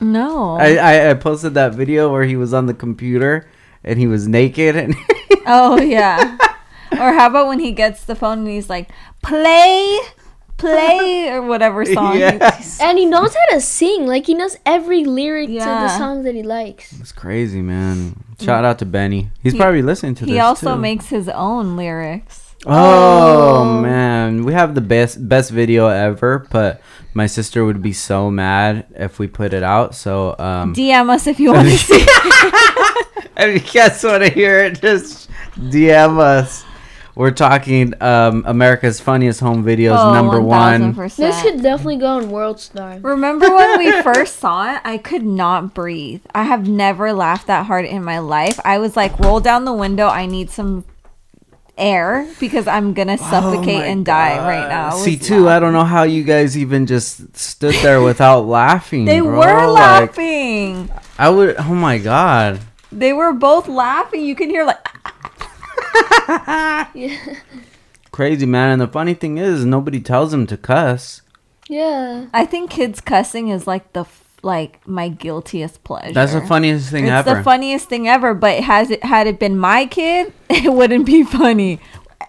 [0.00, 0.56] No.
[0.56, 3.48] I, I I posted that video where he was on the computer
[3.84, 4.94] and he was naked and
[5.46, 6.38] oh yeah.
[6.92, 8.90] or how about when he gets the phone and he's like,
[9.22, 10.00] play,
[10.60, 12.14] play, or whatever song.
[12.14, 12.62] he- yeah.
[12.80, 14.06] And he knows how to sing.
[14.06, 15.98] Like he knows every lyric to the Yeah.
[15.98, 16.92] songs that he likes.
[17.00, 18.14] It's crazy, man.
[18.40, 19.30] Shout out to Benny.
[19.42, 20.32] He's He- probably listening to this.
[20.32, 20.80] He also too.
[20.80, 22.46] makes his own lyrics.
[22.66, 26.82] Oh, man, we have the best best video ever, but
[27.14, 29.94] my sister would be so mad if we put it out.
[29.94, 32.04] So um, DM us if you want to see.
[33.38, 36.64] if you guys want to hear it, just DM us.
[37.14, 40.94] We're talking um, America's Funniest Home Videos Oh, number one.
[40.94, 41.16] 1000%.
[41.16, 42.98] This could definitely go on World Star.
[43.00, 44.80] Remember when we first saw it?
[44.84, 46.22] I could not breathe.
[46.34, 48.58] I have never laughed that hard in my life.
[48.64, 50.06] I was like, roll down the window.
[50.06, 50.84] I need some
[51.76, 54.90] air because I'm gonna suffocate Oh my and die right now.
[54.90, 59.06] See, too, I don't know how you guys even just stood there without laughing.
[59.06, 59.30] They bro.
[59.38, 60.90] were Like, laughing.
[61.18, 61.56] I would.
[61.58, 62.60] Oh my god.
[62.92, 64.24] They were both laughing.
[64.24, 64.78] You can hear like
[68.12, 71.22] Crazy man, and the funny thing is, nobody tells him to cuss.
[71.68, 72.26] Yeah.
[72.34, 74.04] I think kids cussing is like the
[74.42, 76.14] like my guiltiest pleasure.
[76.14, 77.36] That's the funniest thing It's ever.
[77.38, 78.34] the funniest thing ever.
[78.34, 81.80] But has it had it been my kid, it wouldn't be funny.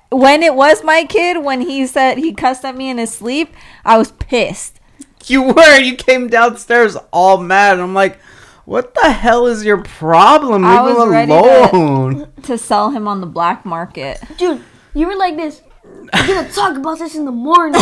[0.09, 3.53] When it was my kid, when he said he cussed at me in his sleep,
[3.85, 4.79] I was pissed.
[5.25, 5.79] You were.
[5.79, 7.79] You came downstairs all mad.
[7.79, 8.19] I'm like,
[8.65, 10.61] what the hell is your problem?
[10.63, 12.27] Leave I was him ready to- alone.
[12.43, 14.19] To sell him on the black market.
[14.37, 14.61] Dude,
[14.95, 15.61] you were like this.
[15.83, 17.75] We're gonna talk about this in the morning.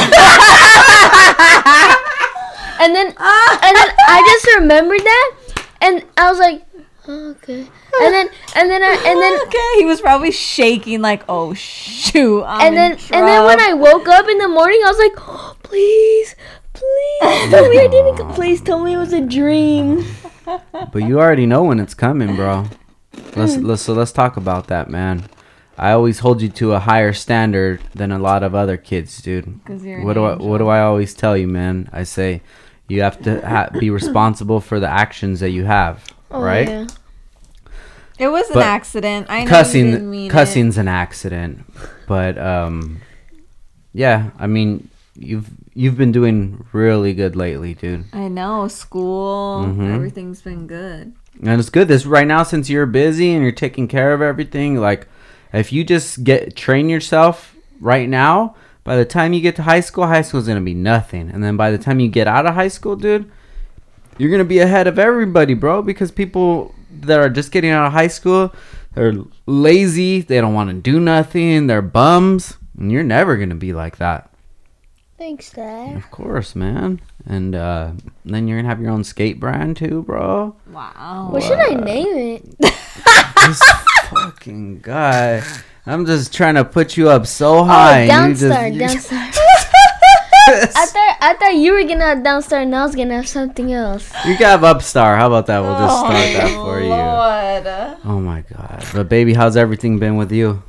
[2.80, 5.32] and then and then I just remembered that
[5.82, 6.64] and I was like,
[7.08, 7.68] oh, okay.
[8.02, 12.44] And then and then I and then okay, he was probably shaking like, oh shoot.
[12.44, 15.00] I'm and then in and then when I woke up in the morning, I was
[15.00, 16.36] like, oh, please,
[16.74, 18.30] please tell me I didn't.
[18.34, 20.04] Please tell me it was a dream.
[20.92, 22.66] But you already know when it's coming, bro.
[23.36, 25.24] Let's let's so let's talk about that, man.
[25.78, 29.60] I always hold you to a higher standard than a lot of other kids, dude.
[30.04, 31.90] What do I what do I always tell you, man?
[31.94, 32.42] I say
[32.88, 36.68] you have to ha- be responsible for the actions that you have, Oh, right?
[36.68, 36.88] yeah.
[38.18, 39.28] It was an accident.
[39.30, 40.34] I know you didn't Cussing mean it.
[40.34, 41.64] cussing's an accident,
[42.08, 43.00] but um,
[43.94, 44.32] yeah.
[44.38, 48.04] I mean, you've you've been doing really good lately, dude.
[48.12, 49.66] I know school.
[49.66, 49.96] Mhm.
[49.96, 51.14] Everything's been good.
[51.42, 54.76] And it's good this right now since you're busy and you're taking care of everything.
[54.76, 55.08] Like,
[55.54, 59.80] if you just get train yourself right now, by the time you get to high
[59.80, 61.30] school, high school is gonna be nothing.
[61.32, 63.32] And then by the time you get out of high school, dude,
[64.18, 65.82] you're gonna be ahead of everybody, bro.
[65.82, 68.54] Because people that are just getting out of high school,
[68.96, 69.14] they're
[69.46, 70.20] lazy.
[70.20, 71.68] They don't want to do nothing.
[71.68, 72.58] They're bums.
[72.78, 74.29] And you're never gonna be like that.
[75.20, 75.98] Thanks, Dad.
[75.98, 77.02] Of course, man.
[77.26, 77.92] And uh,
[78.24, 80.56] then you're gonna have your own skate brand too, bro.
[80.72, 81.28] Wow.
[81.30, 82.58] What should I name it?
[82.60, 83.62] this
[84.12, 85.44] fucking guy.
[85.86, 88.08] I'm just trying to put you up so high.
[88.08, 89.40] oh, and you Downstar, just, Downstar.
[90.52, 93.74] I thought I thought you were gonna have Downstar and I was gonna have something
[93.74, 94.10] else.
[94.26, 95.18] you got Upstar.
[95.18, 95.60] How about that?
[95.60, 96.88] We'll just start that for you.
[96.88, 97.98] Lord.
[98.06, 98.86] Oh my god.
[98.94, 100.64] But baby, how's everything been with you?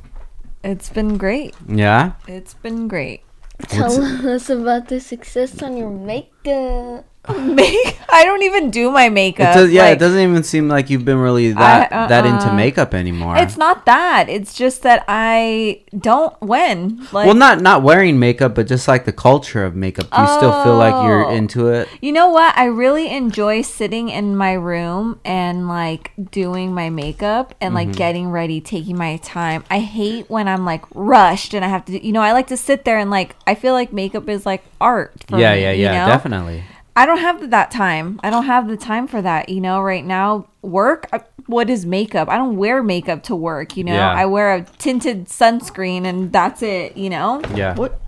[0.61, 1.55] It's been great.
[1.69, 2.13] Yeah.
[2.27, 3.23] It's been great.
[3.67, 7.05] Tell us about the success on your makeup.
[7.39, 9.53] Make I don't even do my It makeup.
[9.53, 12.47] does, yeah, like, it doesn't even seem like you've been really that I- that into
[12.47, 12.55] uh-uh.
[12.55, 13.37] makeup anymore.
[13.37, 14.27] It's not that.
[14.27, 16.97] It's just that I don't when.
[17.13, 20.09] Like well, not not wearing makeup, but just like the culture of makeup.
[20.09, 21.29] Do you still feel like you're Oh.
[21.33, 21.87] into it?
[22.01, 22.57] You know what?
[22.57, 27.87] I really enjoy sitting in my room and like doing my makeup and Mm-hmm.
[27.89, 29.63] like getting ready, taking my time.
[29.69, 32.47] I hate when I'm like rushed and I have to, do, you know, I like
[32.47, 35.23] to sit there and like, I feel like makeup is like art.
[35.29, 36.11] For yeah, me, yeah, you yeah, know?
[36.11, 36.63] definitely.
[36.95, 38.19] I don't have that time.
[38.23, 39.49] I don't have the time for that.
[39.49, 41.07] You know, right now, work.
[41.13, 42.29] I- What is makeup?
[42.29, 43.75] I don't wear makeup to work.
[43.75, 44.11] You know, Yeah.
[44.11, 46.95] I wear a tinted sunscreen and that's it.
[46.95, 47.41] You know.
[47.55, 47.75] Yeah.
[47.75, 47.99] What?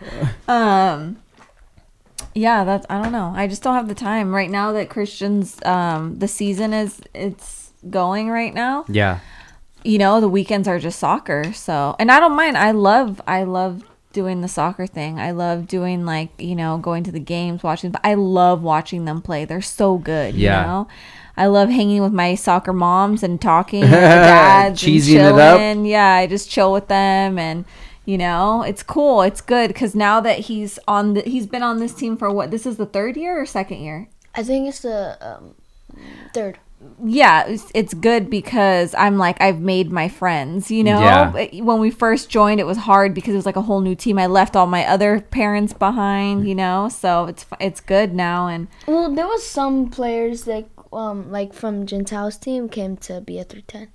[0.48, 1.16] um.
[2.34, 2.86] Yeah, that's.
[2.88, 3.32] I don't know.
[3.36, 5.62] I just don't have the time right now that Christians.
[5.64, 8.84] Um, the season is it's going right now.
[8.88, 9.18] Yeah.
[9.84, 11.52] You know, the weekends are just soccer.
[11.52, 12.56] So, and I don't mind.
[12.56, 13.20] I love.
[13.26, 15.18] I love doing the soccer thing.
[15.18, 17.90] I love doing like you know going to the games, watching.
[17.90, 19.44] But I love watching them play.
[19.44, 20.34] They're so good.
[20.34, 20.60] Yeah.
[20.60, 20.88] You know.
[21.36, 25.20] I love hanging with my soccer moms and talking, with the dads, and Cheesing it
[25.22, 25.58] up.
[25.58, 25.86] chilling.
[25.86, 27.64] Yeah, I just chill with them, and
[28.04, 29.22] you know, it's cool.
[29.22, 32.50] It's good because now that he's on, the, he's been on this team for what?
[32.50, 34.08] This is the third year or second year?
[34.34, 35.54] I think it's the um,
[36.34, 36.58] third.
[37.04, 41.62] Yeah it's, it's good because i'm like i've made my friends you know Yeah.
[41.62, 44.18] When we first joined it was hard because it was like a whole new team
[44.18, 48.68] i left all my other parents behind you know so it's it's good now and
[48.86, 53.44] Well, there was some players that um like from Gentile's team came to be a
[53.44, 53.88] three ten.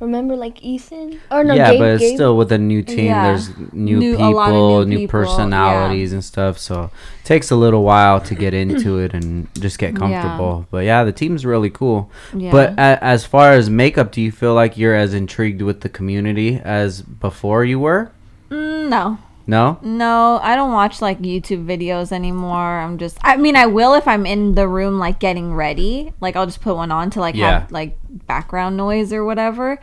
[0.00, 1.20] Remember, like Ethan?
[1.30, 2.14] Or no, yeah, Gabe, but it's Gabe?
[2.16, 3.06] still with a new team.
[3.06, 3.28] Yeah.
[3.28, 6.58] There's new, New- people, new new, people, personalities and stuff.
[6.58, 6.90] So
[7.22, 9.98] it takes a little while to get into it and just get Yeah.
[10.00, 10.66] comfortable.
[10.70, 12.10] But yeah, the team's really cool.
[12.36, 12.50] Yeah.
[12.50, 15.88] But a, as far as makeup, do you feel like you're as intrigued with the
[15.88, 18.10] community as before you were?
[18.50, 19.78] Mm, no No.
[19.82, 22.78] no i don't watch like youtube videos anymore.
[22.80, 26.12] I'm just i mean i will if i'm in the room like getting ready.
[26.20, 27.60] Like i'll just put one on to like Yeah.
[27.60, 29.78] have like background noise or whatever.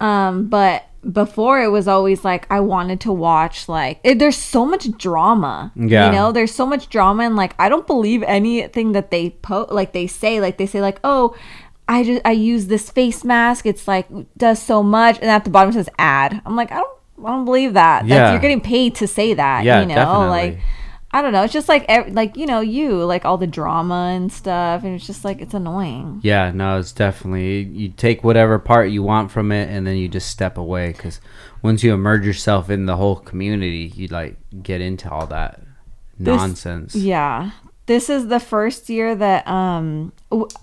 [0.00, 4.64] Um but before it was always like i wanted to watch like it, there's so
[4.64, 6.06] much drama Yeah.
[6.06, 6.32] you know?
[6.32, 10.06] There's so much drama and like i don't believe anything that they post like they
[10.06, 10.40] say.
[10.40, 11.36] Like they say like oh
[11.86, 13.66] i just i use this face mask.
[13.66, 15.16] It's like does so much.
[15.20, 16.90] And at the bottom it says ad i'm like i don't
[17.22, 20.28] i don't believe that That's- you're getting paid to say that Yeah, you know definitely.
[20.28, 20.58] like
[21.16, 21.44] I don't know.
[21.44, 25.06] It's just like like you know you like all the drama and stuff, and it's
[25.06, 26.18] just like it's annoying.
[26.24, 30.08] Yeah, no, it's definitely you take whatever part you want from it, and then you
[30.08, 31.20] just step away because
[31.62, 35.60] once you immerse yourself in the whole community, you like get into all that
[36.18, 36.96] This- nonsense.
[36.96, 37.50] Yeah,
[37.86, 40.12] this is the first year that um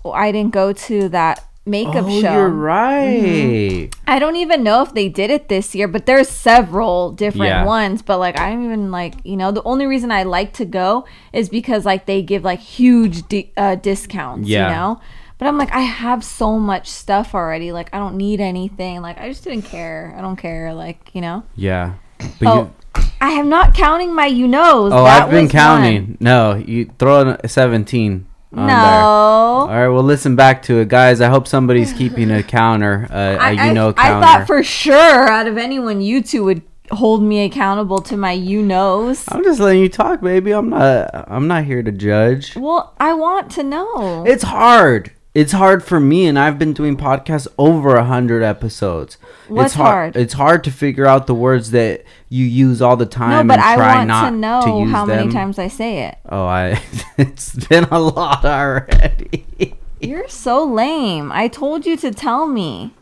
[0.04, 2.26] I didn't go to that makeup oh, show.
[2.26, 2.34] Mm-hmm.
[2.34, 3.88] you're right.
[4.06, 7.64] I don't even know if they did it this year, but there's several different Yeah.
[7.64, 8.02] ones.
[8.02, 11.06] But like I don't even like you know the only reason I like to go
[11.32, 14.48] is because like they give like huge di- uh, discounts.
[14.48, 14.68] Yeah.
[14.68, 15.00] You know.
[15.38, 17.72] But I'm like, I have so much stuff already.
[17.72, 19.02] Like, I don't need anything.
[19.02, 20.14] Like, I just didn't care.
[20.16, 20.72] I don't care.
[20.72, 21.42] Like, you know.
[21.56, 21.94] Yeah,
[22.38, 23.02] but Oh, you.
[23.20, 24.92] I am not counting my you knows.
[24.92, 26.02] Oh, That I've been counting.
[26.04, 26.16] one.
[26.20, 28.12] No, you throw in a seventeen.
[28.12, 28.66] On No.
[28.66, 29.02] There.
[29.02, 31.20] All right, well, listen back to it, guys.
[31.20, 34.62] I hope somebody's keeping a counter, uh, I, a you know I, I thought for
[34.62, 39.24] sure out of anyone, you two would hold me accountable to my you knows.
[39.28, 40.52] I'm just letting you talk, baby.
[40.52, 41.10] I'm not.
[41.28, 42.54] I'm not here to judge.
[42.56, 44.24] Well, I want to know.
[44.26, 45.12] It's hard.
[45.34, 49.16] It's hard for me, and I've been doing podcasts over a hundred episodes.
[49.48, 50.16] What's it's hard, hard?
[50.16, 53.46] It's hard to figure out the words that you use all the time No, time.
[53.48, 55.32] but and I want not to know use how many them.
[55.32, 56.18] times I say it.
[56.28, 56.82] Oh, I.
[57.18, 59.76] it's been a lot already.
[60.00, 61.30] You're so lame.
[61.32, 62.92] I told you to tell me.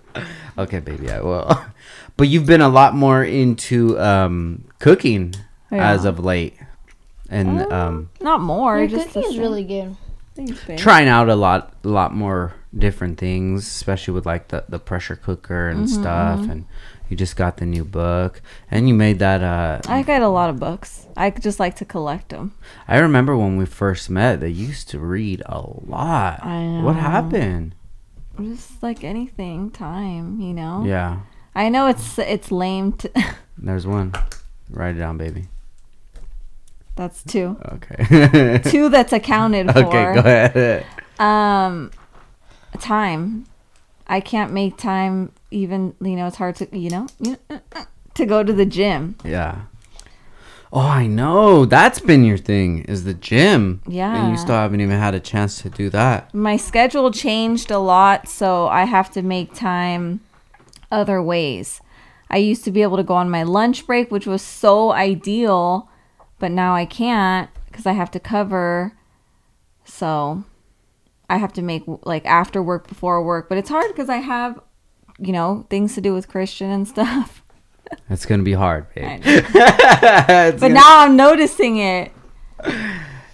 [0.58, 1.50] okay, baby, I will.
[2.16, 5.34] But you've been a lot more into um, cooking
[5.70, 6.54] as of late,
[7.30, 8.76] and Uh, um, Not more.
[8.78, 9.96] Your just cooking is really good.
[10.46, 10.78] Thanks, babe.
[10.78, 15.16] trying out a lot, a lot more different things, especially with like the the pressure
[15.16, 16.40] cooker and Mm-hmm, stuff.
[16.48, 16.66] And
[17.08, 19.42] you just got the new book, and you made that.
[19.42, 21.06] Uh, I got a lot of books.
[21.16, 22.52] I just like to collect them.
[22.86, 26.44] I remember when we first met, they used to read a lot.
[26.44, 26.84] I know.
[26.84, 27.74] What happened?
[28.40, 30.84] Just like anything, time, you know.
[30.86, 31.20] Yeah,
[31.54, 32.92] I know it's it's lame.
[32.92, 33.10] To,
[33.58, 34.14] there's one.
[34.70, 35.48] Write it down, baby.
[36.96, 37.56] That's two.
[37.72, 38.60] Okay.
[38.70, 39.78] Two that's accounted for.
[39.78, 40.86] okay, go ahead.
[41.20, 41.90] Um,
[42.78, 43.44] time.
[44.06, 45.32] I can't make time.
[45.50, 47.06] Even you know, it's hard to you know
[48.14, 49.16] to go to the gym.
[49.22, 49.62] Yeah.
[50.72, 51.66] Oh, I know.
[51.66, 53.82] That's been your thing is the gym.
[53.86, 54.16] Yeah.
[54.16, 56.32] And you still haven't even had a chance to do that.
[56.32, 60.20] My schedule changed a lot, so I have to make time
[60.90, 61.80] other ways.
[62.30, 65.89] I used to be able to go on my lunch break, which was so ideal,
[66.40, 68.92] but now I can't because I have to cover.
[69.84, 70.42] So
[71.28, 74.58] I have to make like after work, before work, but it's hard because I have,
[75.18, 77.42] you know, things to do with Christian and stuff.
[78.08, 79.22] It's gonna be hard, babe.
[79.52, 82.12] But gonna- now I'm noticing it.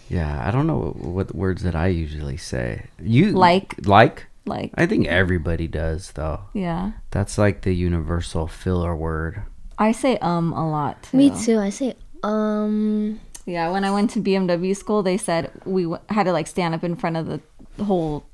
[0.09, 2.87] yeah, I don't know what words that I usually say.
[3.01, 3.75] You Like.
[3.87, 4.27] like.
[4.49, 6.43] Like, I think everybody does though.
[6.55, 6.93] yeah.
[7.11, 9.43] That's like the universal filler word.
[9.77, 11.17] I say um a lot too.
[11.17, 11.59] Me too.
[11.59, 11.97] I say
[12.27, 13.21] um.
[13.47, 16.75] Yeah, when I went to BMW school, they said we w- had to like stand
[16.75, 17.41] up in front of the,
[17.85, 18.25] whole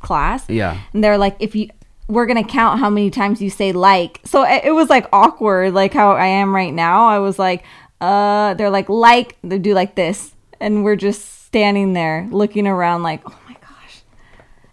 [0.00, 0.48] class.
[0.48, 0.80] Yeah.
[0.92, 1.68] And they're like, if you,
[2.08, 4.20] we're going to count how many times you say like.
[4.24, 7.06] So it, it was like awkward, like how I am right now.
[7.06, 7.64] I was like,
[8.00, 10.32] uh, they're like, like, they do like this.
[10.60, 13.38] And we're just standing there looking around like, oh.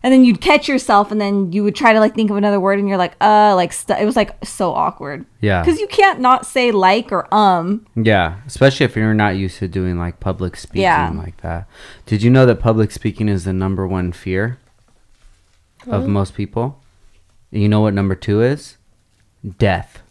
[0.01, 2.57] And then you'd catch yourself and then you would try to like think of another
[2.59, 5.25] word and you're like, uh, like, st- it was like so awkward.
[5.41, 5.61] Yeah.
[5.61, 7.85] Because you can't not say like or um.
[7.95, 11.11] Yeah, especially if you're not used to doing like public speaking Yeah.
[11.13, 11.67] like that.
[12.05, 14.57] Did you know that public speaking is the number one fear
[15.85, 16.79] of most people?
[17.51, 18.77] You know what number two is?
[19.57, 20.01] Death.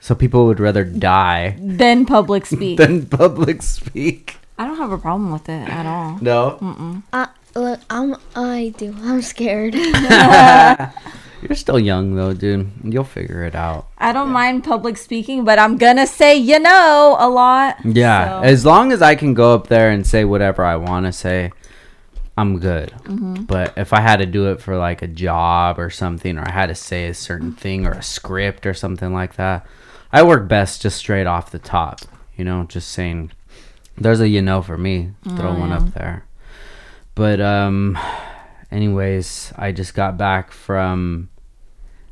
[0.00, 2.76] So people would rather die than public speak.
[2.78, 4.36] than public speak.
[4.58, 6.18] I don't have a problem with it at all.
[6.20, 7.80] No, I look.
[7.90, 8.16] I'm.
[8.34, 8.94] I do.
[9.02, 9.74] I'm scared.
[11.42, 12.70] you're still young though, dude.
[12.84, 13.88] You'll figure it out.
[13.98, 17.76] I don't mind public speaking, but I'm gonna say you know a lot.
[17.84, 21.06] Yeah, So- as long as I can go up there and say whatever I want
[21.06, 21.52] to say,
[22.36, 22.90] I'm good.
[23.04, 23.44] Mm-hmm.
[23.44, 26.52] But if I had to do it for like a job or something, or I
[26.52, 29.66] had to say a certain thing or a script or something like that,
[30.12, 32.00] I work best just straight off the top.
[32.36, 33.32] You know, just saying,
[33.96, 35.78] "There's a you know for me." Throw one yeah.
[35.78, 36.25] up there.
[37.16, 37.98] But um,
[38.70, 41.30] anyways, I just got back from.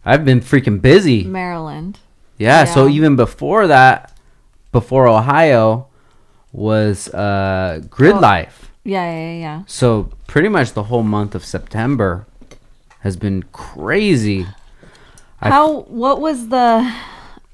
[0.04, 1.22] I've been freaking busy.
[1.24, 2.00] Maryland.
[2.38, 4.12] Yeah, so even before that,
[4.72, 5.86] before Ohio,
[6.52, 8.18] was uh, Grid Oh.
[8.18, 8.72] Life.
[8.82, 9.62] Yeah, yeah, yeah, yeah.
[9.66, 12.26] So pretty much the whole month of September
[13.00, 14.46] has been crazy.
[15.36, 15.82] How?
[15.82, 16.92] What was the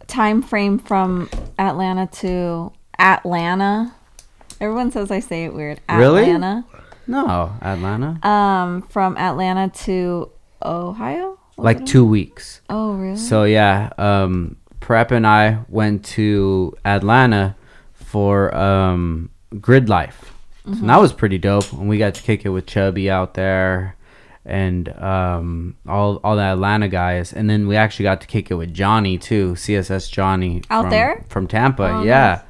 [0.06, 1.28] time frame from
[1.58, 3.92] Atlanta to Atlanta?
[4.60, 5.80] Everyone says I say it weird.
[5.90, 6.24] Really?
[7.10, 8.24] No, Atlanta.
[8.26, 10.30] Um, from Atlanta to
[10.62, 11.38] Ohio.
[11.56, 12.60] Was like two weeks.
[12.70, 13.16] Oh, really?
[13.16, 17.56] So yeah, um, Prep and I went to Atlanta
[17.92, 19.30] for um,
[19.60, 20.32] Grid Life.
[20.64, 20.80] Mm-hmm.
[20.80, 21.72] And that was pretty dope.
[21.72, 23.96] And we got to kick it with Chubby out there
[24.44, 27.32] and um, all all the Atlanta guys.
[27.32, 30.90] And then we actually got to kick it with Johnny too, CSS Johnny Out from,
[30.90, 31.24] there?
[31.28, 31.90] from Tampa.
[31.90, 32.36] Oh, yeah.
[32.36, 32.44] nice.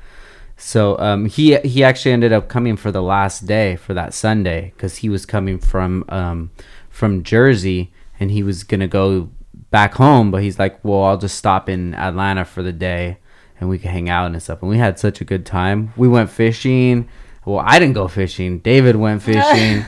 [0.60, 4.72] So um, he he actually ended up coming for the last day for that Sunday
[4.76, 6.50] because he was coming from um,
[6.90, 9.30] from Jersey and he was gonna go
[9.70, 13.18] back home, but he's like, well, I'll just stop in Atlanta for the day
[13.58, 14.60] and we can hang out and stuff.
[14.60, 15.94] And we had such a good time.
[15.96, 17.08] We went fishing.
[17.46, 18.58] Well, I didn't go fishing.
[18.58, 19.86] David went fishing.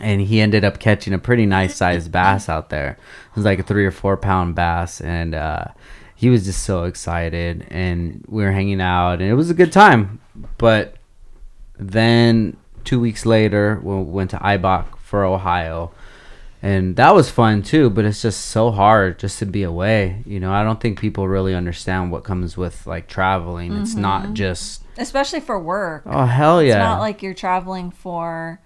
[0.00, 2.90] and he ended up catching a pretty nice sized bass out there.
[3.30, 5.64] It was like a three or four pound bass, and uh,
[6.18, 7.64] he was just so excited.
[7.70, 10.18] And we were hanging out, and it was a good time.
[10.58, 10.96] But
[11.78, 15.92] then two weeks later, we went to Ibach for Ohio,
[16.60, 17.88] and that was fun too.
[17.88, 20.24] But it's just so hard just to be away.
[20.26, 23.76] You know, I don't think people really understand what comes with like traveling.
[23.76, 24.34] It's not mm-hmm.
[24.34, 26.02] just Especially for work.
[26.04, 26.74] oh hell yeah.
[26.74, 28.58] It's not like you're traveling for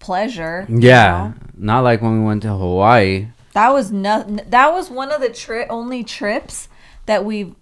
[0.00, 0.66] pleasure.
[0.68, 1.34] you Yeah, know?
[1.56, 3.28] not like when we went to Hawaii.
[3.54, 4.50] That was not.
[4.50, 6.68] That was one of the tri- only trips
[7.06, 7.54] that we've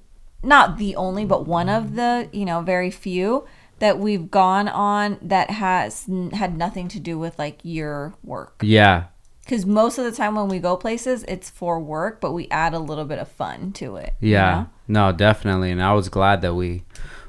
[0.42, 3.46] not the only, but one of the you know very few
[3.78, 8.60] that we've gone on that has n- had nothing to do with like your work.
[8.62, 9.04] Yeah,
[9.44, 12.72] Because most of the time when we go places, it's for work, but we add
[12.72, 14.14] a little bit of fun to it.
[14.20, 14.50] you yeah,
[14.88, 15.10] know?
[15.10, 15.70] no, definitely.
[15.70, 16.84] And I was glad that we,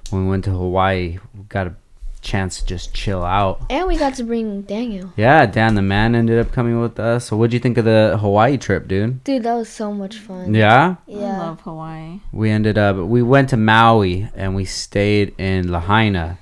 [0.09, 1.75] when we went to Hawaii, we got a
[2.27, 3.61] chance to just chill out.
[3.69, 5.11] And we got to bring Daniel.
[5.15, 7.25] Yeah, Dan the man ended up coming with us.
[7.25, 9.23] So, what'd you think of the Hawaii trip, dude?
[9.23, 10.53] Dude, that was so much fun.
[10.53, 12.19] Yeah, I love Hawaii.
[12.31, 16.37] we ended up we went to Maui and we stayed in Lahaina,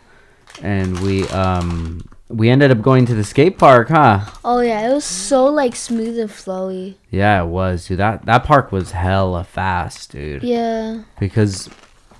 [0.61, 4.21] and we um we ended up going to the skate park, huh?
[4.43, 6.95] Oh yeah, it was so like smooth and flowy.
[7.11, 7.99] Yeah, it was, dude.
[7.99, 10.43] That that park was hella fast, dude.
[10.43, 11.03] Yeah.
[11.19, 11.69] Because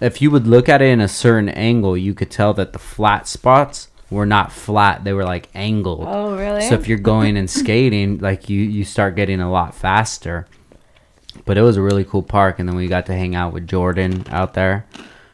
[0.01, 2.79] if you would look at it in a certain angle, you could tell that the
[2.79, 6.05] flat spots were not flat; they were like angled.
[6.07, 6.61] Oh, really?
[6.61, 10.47] So if you're going and skating, like you you start getting a lot faster.
[11.45, 13.67] But it was a really cool park, and then we got to hang out with
[13.67, 14.85] Jordan out there.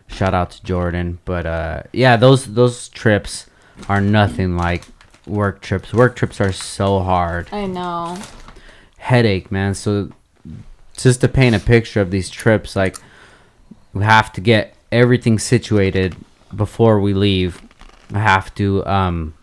[0.07, 1.19] Shout out to Jordan.
[1.25, 3.47] But uh, yeah, those those trips
[3.87, 4.85] are nothing like
[5.25, 5.93] work trips.
[5.93, 8.17] Work trips are so hard I know.
[8.97, 9.73] headache, man.
[9.75, 10.11] So
[10.97, 12.97] just to paint a picture of these trips, like
[13.93, 16.15] we have to get everything situated
[16.55, 17.61] before we leave.
[18.13, 19.33] I have to um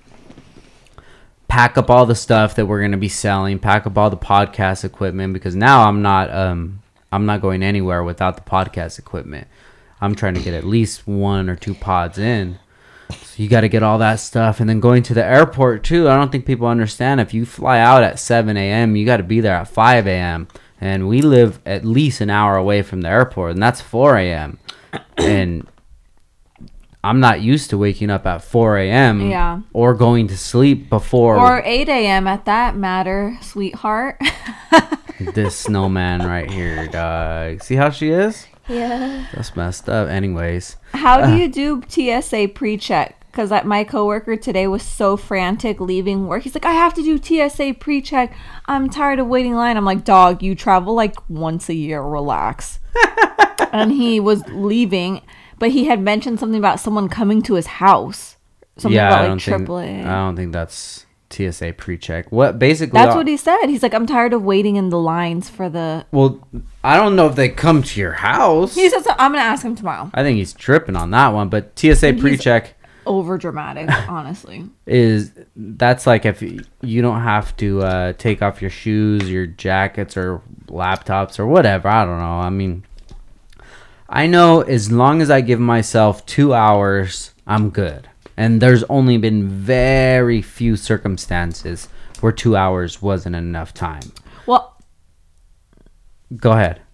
[1.48, 4.84] pack up all the stuff that we're gonna be selling, pack up all the podcast
[4.84, 9.48] equipment because now I'm not um I'm not going anywhere without the podcast equipment.
[10.00, 12.58] I'm trying to get at least one or two pods in.
[13.10, 16.08] So you got to get all that stuff, and then going to the airport too.
[16.08, 17.20] I don't think people understand.
[17.20, 20.46] If you fly out at 7 a.m., you got to be there at 5 a.m.
[20.80, 24.58] And we live at least an hour away from the airport, and that's 4 a.m.
[25.16, 25.66] and
[27.02, 29.30] I'm not used to waking up at 4 a.m.
[29.30, 29.60] Yeah.
[29.72, 32.26] or going to sleep before Or 8 a.m.
[32.26, 34.20] at that matter, sweetheart.
[35.20, 37.62] this snowman right here, dog.
[37.62, 38.46] See how she is?
[38.68, 39.26] Yeah.
[39.34, 40.08] That's messed up.
[40.08, 43.17] Anyways, How do uh, you do TSA pre-check?
[43.38, 46.42] Because my coworker today was so frantic leaving work.
[46.42, 48.34] He's like, I have to do TSA pre-check.
[48.66, 49.76] I'm tired of waiting in line.
[49.76, 52.02] I'm like, dog, you travel like once a year.
[52.02, 52.80] Relax.
[53.72, 55.22] and he was leaving,
[55.60, 58.38] but he had mentioned something about someone coming to his house.
[58.76, 60.04] Something yeah, about I like don't think AAA.
[60.04, 62.32] I don't think that's TSA pre-check.
[62.32, 62.98] What basically?
[62.98, 63.66] That's uh, what he said.
[63.66, 66.04] He's like, I'm tired of waiting in the lines for the.
[66.10, 66.44] Well,
[66.82, 68.74] I don't know if they come to your house.
[68.74, 70.10] He says, I'm gonna ask him tomorrow.
[70.12, 71.48] I think he's tripping on that one.
[71.50, 72.74] But TSA pre-check
[73.08, 74.66] Over dramatic, honestly.
[74.86, 80.14] is that's like if you don't have to uh, take off your shoes, your jackets,
[80.16, 81.88] or laptops or whatever.
[81.88, 82.38] I don't know.
[82.38, 82.84] I mean,
[84.08, 88.08] I know as long as I give myself two hours, I'm good.
[88.36, 91.88] And there's only been very few circumstances
[92.20, 94.12] where two hours wasn't enough time.
[94.46, 94.76] Well,
[96.36, 96.82] Go ahead.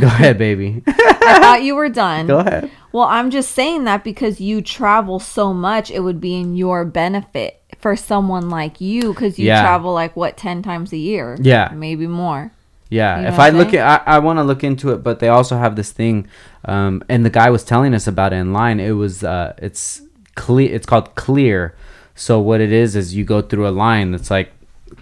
[0.00, 0.82] Go ahead, baby.
[0.86, 2.28] I thought you were done.
[2.28, 2.70] Go ahead.
[2.96, 6.86] Well, I'm just saying that because you travel so much, it would be in your
[6.86, 9.60] benefit for someone like you because you Yeah.
[9.60, 11.36] travel like what 10 times a year.
[11.38, 11.70] Yeah.
[11.74, 12.52] Maybe more.
[12.88, 13.82] Yeah, You know if I look saying?
[13.82, 16.26] at, I, I want to look into it, but they also have this thing,
[16.64, 18.80] um, and the guy was telling us about it in line.
[18.80, 20.00] It was, uh, it's
[20.34, 20.72] clear.
[20.74, 21.74] It's called clear.
[22.14, 24.52] So what it is is you go through a line that's like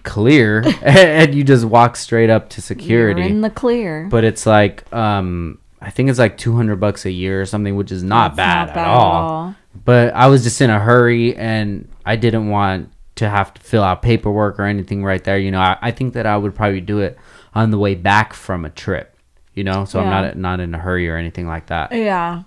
[0.03, 3.23] clear, and you just walk straight up to You're security.
[3.23, 4.09] in the clear.
[4.11, 7.77] But it's like, um, I think it's like two hundred bucks a year or something,
[7.77, 9.55] which is not, That's bad, at all.
[9.85, 13.83] But I was just in a hurry, and I didn't want to have to fill
[13.83, 15.39] out paperwork or anything right there.
[15.39, 17.19] You know, I, I think that I would probably do it
[17.55, 19.17] on the way back from a trip.
[19.55, 21.93] You know, so I'm not not in a hurry or anything like that.
[21.93, 22.43] Yeah.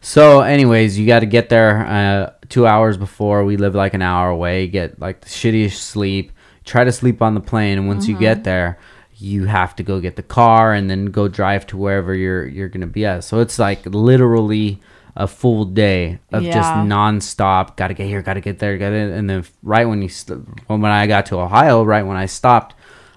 [0.00, 3.44] So, anyways, you got to get there uh, two hours before.
[3.44, 4.68] We live like an hour away.
[4.68, 6.32] Get like the shittiest sleep.
[6.64, 8.78] Try to sleep on the plane, and once you get there,
[9.24, 12.68] you have to go get the car and then go drive to wherever you're you're
[12.68, 13.24] gonna be at.
[13.24, 14.80] So it's like literally
[15.16, 16.84] a full day of just Yeah.
[16.84, 17.76] nonstop.
[17.76, 19.12] Got to get here, got to get there, got it.
[19.12, 22.74] And then right when you st- when I got to Ohio, right when I stopped,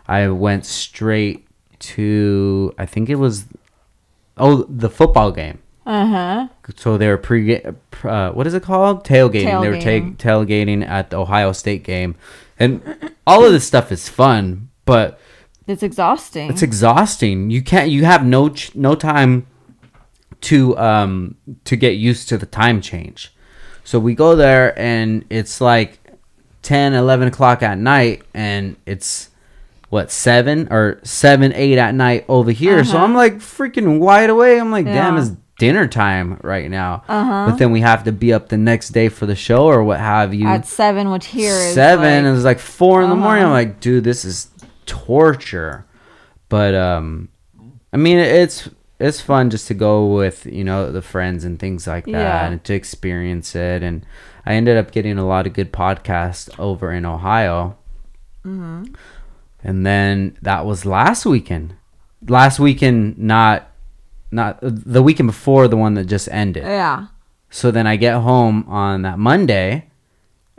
[0.08, 1.48] I went straight
[1.80, 3.46] to I think it was
[4.38, 6.48] oh the football game Uh huh.
[6.76, 7.62] so they were pre
[8.04, 9.62] uh, what is it called tailgating.
[9.62, 10.18] they were ta- Tailgating.
[10.18, 12.16] tailgating at the ohio state game
[12.60, 12.82] and
[13.26, 15.20] all of this stuff is fun but
[15.68, 16.50] It's exhausting.
[16.50, 19.46] it's exhausting you can't you have no ch- no time
[20.42, 23.34] to um to get used to the time change
[23.84, 26.00] so we go there and it's like
[26.62, 29.30] 10 11 o'clock at night and it's
[29.90, 33.06] what seven or seven eight at night over here so Uh-huh.
[33.06, 37.04] i'm like freaking wide awake i'm like damn it's dinner time right now.
[37.10, 37.48] Uh-huh.
[37.50, 40.00] But then we have to be up the next day for the show or what
[40.00, 40.46] have you.
[40.48, 43.42] At seven, which here seven like- and it's like 4 in the morning.
[43.42, 43.54] I'm Uh-huh.
[43.56, 44.50] like, dude, this is
[44.88, 45.86] torture.
[46.50, 47.30] But um,
[47.94, 48.70] I mean, it's
[49.00, 52.48] it's fun just to go with you know the friends and things like that Yeah.
[52.48, 53.84] and to experience it.
[53.84, 54.06] And
[54.46, 57.78] I ended up getting a lot of good podcasts over in Ohio.
[58.46, 58.94] Mm-hmm.
[59.64, 61.76] And then that was last weekend.
[62.28, 63.70] Last weekend, not
[64.32, 66.64] not the weekend before the one that just ended.
[66.64, 67.08] yeah.
[67.50, 69.88] So then I get home on that Monday,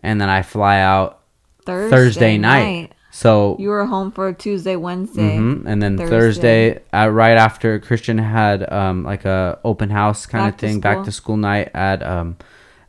[0.02, 1.20] and then I fly out
[1.66, 2.92] Thursday, Thursday, night.
[3.18, 5.36] So You were home for Tuesday, Wednesday.
[5.38, 5.64] Mhm.
[5.66, 6.10] and then Thursday.
[6.74, 10.66] Thursday, uh, right after Christian had um, like a open house kind Back of to
[10.68, 12.36] thing, back to school night at um,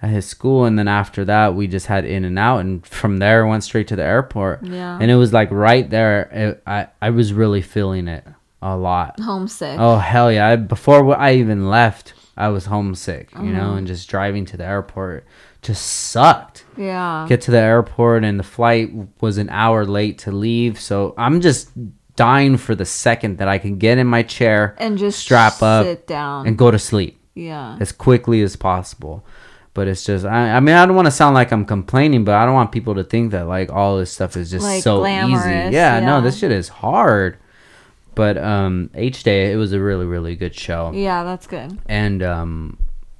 [0.03, 3.17] at his school, and then after that we just had in and out, and from
[3.17, 4.63] there went straight to the airport.
[4.63, 4.99] Yeah.
[5.01, 6.29] and it was like right there.
[6.31, 8.23] It, I I was really feeling it
[8.61, 9.19] a lot.
[9.19, 9.77] Homesick.
[9.79, 10.47] Oh hell yeah!
[10.49, 13.57] I, before I even left, I was homesick, you Mm-hmm.
[13.57, 15.25] know, and just driving to the airport
[15.61, 16.65] just sucked.
[16.77, 17.25] Yeah.
[17.27, 18.91] Get to the airport and the flight
[19.21, 21.69] was an hour late to leave, so I'm just
[22.15, 25.85] dying for the second that I can get in my chair and just strap up
[25.85, 26.47] sit down.
[26.47, 27.77] and go to sleep yeah.
[27.79, 29.23] as quickly as possible.
[29.73, 32.35] But it's just, I, I mean, I don't want to sound like I'm complaining, but
[32.35, 34.99] I don't want people to think that like all this stuff is just Like, so
[34.99, 35.75] glamorous, easy.
[35.75, 37.37] Yeah, no, this shit is hard.
[38.15, 41.79] But um, H Day, it was a really, really good show Yeah, that's good.
[41.87, 42.77] and um,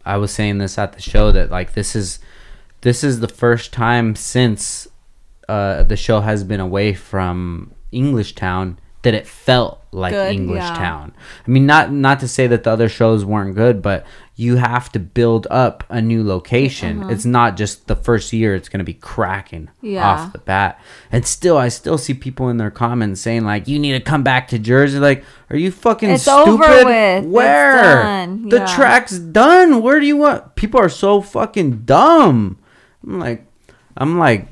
[0.10, 2.18] I was saying this at the show that like this is
[2.82, 4.88] this is the first time since
[5.48, 10.76] uh, the show has been away from Englishtown that it felt like Good, English yeah.
[10.76, 11.14] Town.
[11.48, 14.92] I mean, not not to say that the other shows weren't good, but you have
[14.92, 17.04] to build up a new location.
[17.04, 17.10] Uh-huh.
[17.12, 20.06] It's not just the first year; it's going to be cracking Yeah.
[20.08, 20.80] off the bat.
[21.12, 24.22] And still, I still see people in their comments saying like, "You need to come
[24.24, 26.50] back to Jersey." Like, are you fucking It's stupid?
[26.50, 27.24] over with.
[27.24, 28.66] It's Where the Yeah.
[28.66, 29.82] track's done?
[29.82, 30.56] Where do you want?
[30.56, 32.58] People are so fucking dumb.
[33.06, 33.46] I'm like,
[33.98, 34.48] I'm like,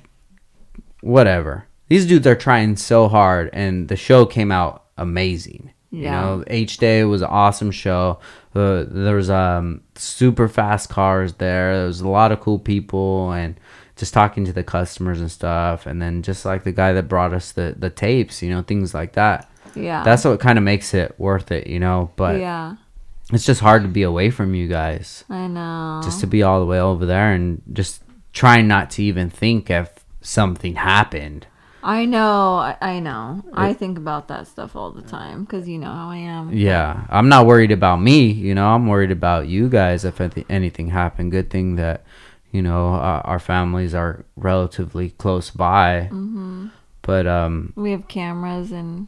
[1.01, 1.65] whatever.
[1.89, 5.71] These dudes are trying so hard, and the show came out amazing.
[5.91, 6.19] You Yeah.
[6.21, 8.19] know, H Day was an awesome show.
[8.53, 11.77] Uh, there was um super fast cars there.
[11.77, 13.55] There was a lot of cool people, and
[13.95, 15.85] just talking to the customers and stuff.
[15.87, 18.93] And then just like the guy that brought us the the tapes, you know, things
[18.93, 19.49] like that.
[19.75, 20.03] Yeah.
[20.03, 22.09] That's what kind of makes it worth it, you know.
[22.15, 22.75] But yeah.
[23.31, 26.01] it's just hard to be away from you guys I know.
[26.03, 28.01] just to be all the way over there and just
[28.33, 29.89] trying not to even think if
[30.21, 31.47] something happened.
[31.87, 32.55] I know.
[32.57, 33.45] I, I know.
[33.53, 36.51] I think about that stuff all the time because you know how I am.
[36.51, 38.29] Yeah, I'm not worried about me.
[38.29, 40.19] You know, I'm worried about you guys if
[40.49, 41.31] anything happened.
[41.31, 42.03] Good thing that
[42.51, 46.09] you know uh, our families are relatively close by.
[46.11, 46.67] Mm-hmm.
[47.03, 49.07] But um, We have cameras and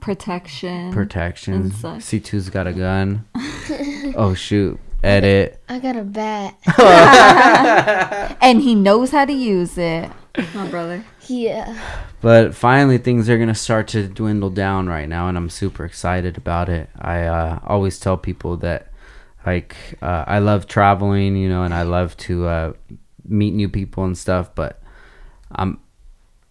[0.00, 0.94] protection.
[0.94, 1.54] protection.
[1.54, 1.72] and.
[1.72, 3.26] C2's got a gun.
[4.16, 4.80] oh shoot!
[5.02, 5.60] Edit.
[5.68, 6.56] I got a bat.
[8.40, 10.10] and he knows how to use it.
[10.54, 11.04] My brother.
[11.28, 11.78] Yeah.
[12.20, 16.36] But finally, things are gonna start to dwindle down right now, and I'm super excited
[16.36, 16.88] about it.
[16.98, 18.92] I uh, always tell people that,
[19.44, 22.72] like, uh, I love traveling, you know, and I love to uh,
[23.26, 24.54] meet new people and stuff.
[24.54, 24.82] But
[25.52, 25.78] I'm,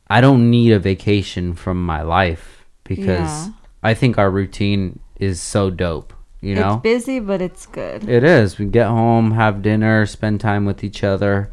[0.07, 3.53] I don't need a vacation from my life because Yeah.
[3.81, 6.13] I think our routine is so dope.
[6.41, 8.07] You know, It's busy, but it's good.
[8.09, 8.59] it is.
[8.59, 11.49] We get home, have dinner, spend time with each other,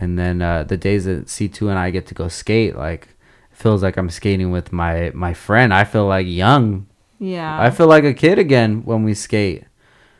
[0.00, 3.08] and then uh, the days that C two and I get to go skate, like
[3.50, 5.74] it feels like I'm skating with my my friend.
[5.74, 6.86] I feel like young.
[7.18, 7.60] Yeah.
[7.60, 9.64] I feel like a kid again when we skate.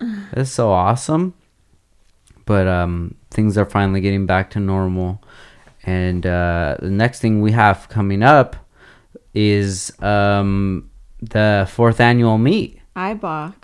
[0.33, 1.35] It's so awesome.
[2.45, 5.23] But um, things are finally getting back to normal,
[5.85, 8.57] and uh, the next thing we have coming up
[9.35, 12.81] is um, the fourth annual meet.
[12.97, 13.55] IBOC.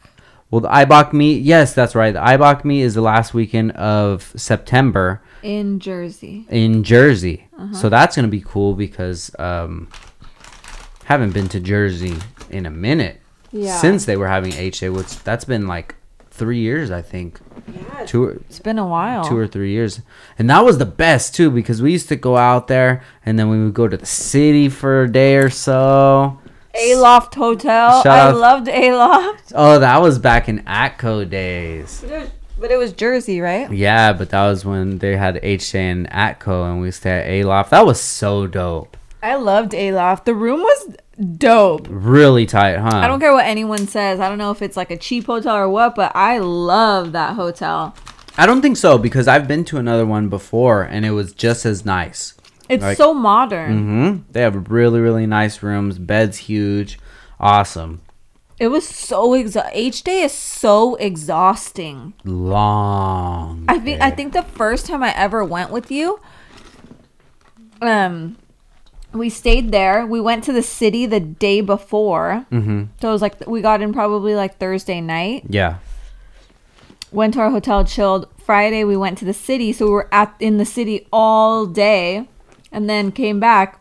[0.50, 2.12] Well, the IBOC meet, yes, that's right.
[2.12, 6.46] The IBOC meet is the last weekend of September in Jersey.
[6.48, 7.46] in Jersey.
[7.72, 9.88] So that's going to be cool because um
[11.04, 12.16] haven't been to Jersey
[12.50, 13.20] in a minute
[13.52, 13.76] Yeah.
[13.78, 15.94] since they were having HA, which that's been like
[16.30, 17.38] 3 years, I think.
[17.72, 18.04] Yeah.
[18.06, 19.24] Two or, It's been a while.
[19.24, 20.00] two or 3 years.
[20.38, 23.48] And that was the best too because we used to go out there and then
[23.50, 26.38] we would go to the city for a day or so.
[26.90, 28.02] Aloft Hotel.
[28.02, 29.52] Shout I out- loved Aloft.
[29.54, 32.02] Oh, that was back in Atco days.
[32.08, 33.70] Was, but it was Jersey, right?
[33.72, 37.70] Yeah, but that was when they had HJ and Atco, and we stayed at Aloft.
[37.70, 38.96] That was so dope.
[39.22, 40.26] I loved Aloft.
[40.26, 40.96] The room was
[41.38, 41.86] dope.
[41.90, 42.90] Really tight, huh?
[42.92, 44.20] I don't care what anyone says.
[44.20, 47.34] I don't know if it's like a cheap hotel or what, but I love that
[47.34, 47.94] hotel.
[48.36, 51.64] I don't think so because I've been to another one before, and it was just
[51.64, 52.34] as nice.
[52.68, 53.78] It's Like- so modern.
[53.78, 55.98] hmm They have really, really nice rooms.
[55.98, 56.98] Beds huge,
[57.38, 58.00] awesome.
[58.58, 62.14] It was so exa- H day is so exhausting.
[62.24, 63.64] Long.
[63.68, 66.20] I think I think the first time I ever went with you,
[67.82, 68.36] um,
[69.12, 70.06] we stayed there.
[70.06, 72.88] We went to the city the day before, Mhm.
[73.00, 75.44] so it was like we got in probably like Thursday night.
[75.48, 75.76] Yeah.
[77.12, 78.28] Went to our hotel, chilled.
[78.44, 82.28] Friday we went to the city, so we were at in the city all day,
[82.72, 83.80] and then came back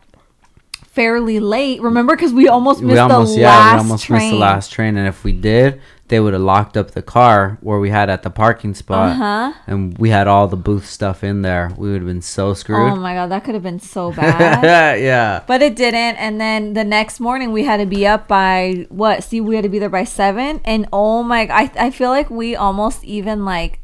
[0.94, 1.82] fairly late.
[1.82, 4.18] Remember, because we almost missed we almost the yeah last we almost train.
[4.20, 7.56] missed the last train and if we did they would have locked up the car
[7.62, 9.52] where we had at the parking spot Uh-huh.
[9.66, 12.92] and we had all the booth stuff in there we would have been so screwed.
[12.92, 14.62] Oh my god, that could have been so bad.
[14.62, 16.16] Yeah, yeah But it didn't.
[16.16, 19.24] And then the next morning we had to be up by what?
[19.24, 20.60] See, we had to be there by seven.
[20.64, 23.80] And oh my, I I feel like we almost even like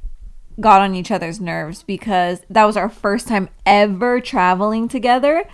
[0.61, 5.45] got on each other's nerves because that was our first time ever traveling together,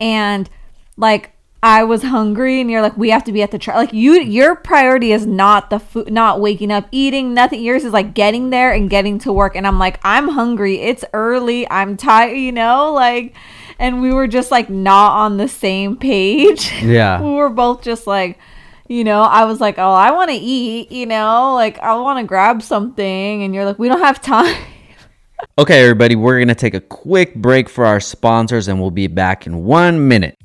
[0.00, 0.48] and
[0.96, 1.30] like.
[1.64, 4.14] I was hungry, and you're like, we have to be at the tra- like you.
[4.14, 7.62] Your priority is not the food, not waking up, eating, nothing.
[7.62, 9.54] Yours is like getting there and getting to work.
[9.54, 10.80] And I'm like, I'm hungry.
[10.80, 11.70] It's early.
[11.70, 12.36] I'm tired.
[12.36, 13.36] You know, like,
[13.78, 16.72] and we were just like not on the same page.
[16.82, 17.22] Yeah.
[17.22, 18.40] we were both just like,
[18.88, 22.18] you know, I was like, oh, I want to eat, you know, like I want
[22.18, 24.56] to grab something, and you're like, we don't have time.
[25.58, 29.44] okay everybody we're gonna take a quick break for our sponsors and we'll be back
[29.44, 30.38] in one minute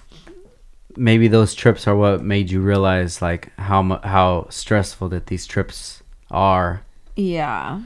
[0.98, 6.02] maybe those trips are what made you realize like how how stressful that these trips
[6.30, 6.82] are
[7.16, 7.82] Yeah.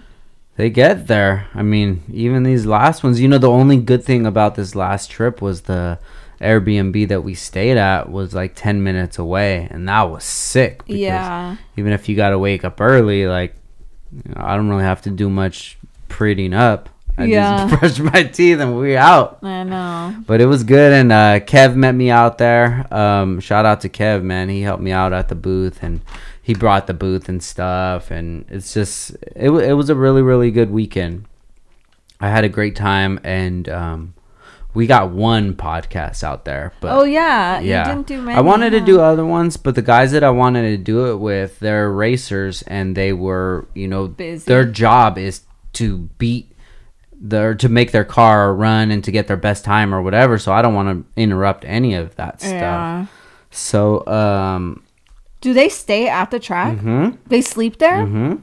[0.56, 1.48] They get there.
[1.54, 5.10] I mean, even these last ones, you know, the only good thing about this last
[5.10, 5.98] trip was the
[6.42, 10.84] Airbnb that we stayed at was like 10 minutes away, and that was sick.
[10.84, 11.56] because Yeah.
[11.78, 13.54] Even if you got to wake up early, like,
[14.12, 15.78] you know, I don't really have to do much
[16.10, 16.90] prettying up.
[17.22, 17.68] I Yeah.
[17.80, 19.38] just brush my teeth and we out.
[19.42, 20.16] I know.
[20.26, 22.86] But it was good, and uh, Kev met me out there.
[22.92, 24.48] Um, shout out to Kev, man.
[24.48, 26.00] He helped me out at the booth, and
[26.42, 28.10] he brought the booth and stuff.
[28.10, 31.26] And it's just it, it was a really really good weekend.
[32.20, 34.14] I had a great time, and um,
[34.74, 36.72] we got one podcast out there.
[36.80, 37.60] But oh yeah.
[37.60, 38.38] yeah, You didn't do many.
[38.38, 41.16] I wanted to do other ones, but the guys that I wanted to do it
[41.16, 44.44] with, they're racers, and they were, you know, Busy.
[44.46, 45.42] their job is
[45.74, 46.51] to beat
[47.24, 50.38] their to make their car run and to get their best time or whatever.
[50.38, 52.50] So I don't want to interrupt any of that stuff.
[52.50, 53.06] Yeah.
[53.50, 54.82] So, um,
[55.40, 56.78] Do they stay at the track?
[56.78, 58.04] mhm, They sleep there?
[58.06, 58.40] mhm.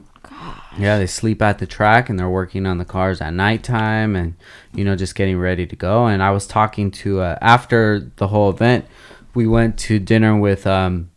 [0.78, 4.34] Yeah, they sleep at the track and they're working on the cars at nighttime and
[4.72, 6.06] you know just getting ready to go.
[6.06, 8.86] And I was talking to uh, after the whole event,
[9.34, 11.10] we went to dinner with um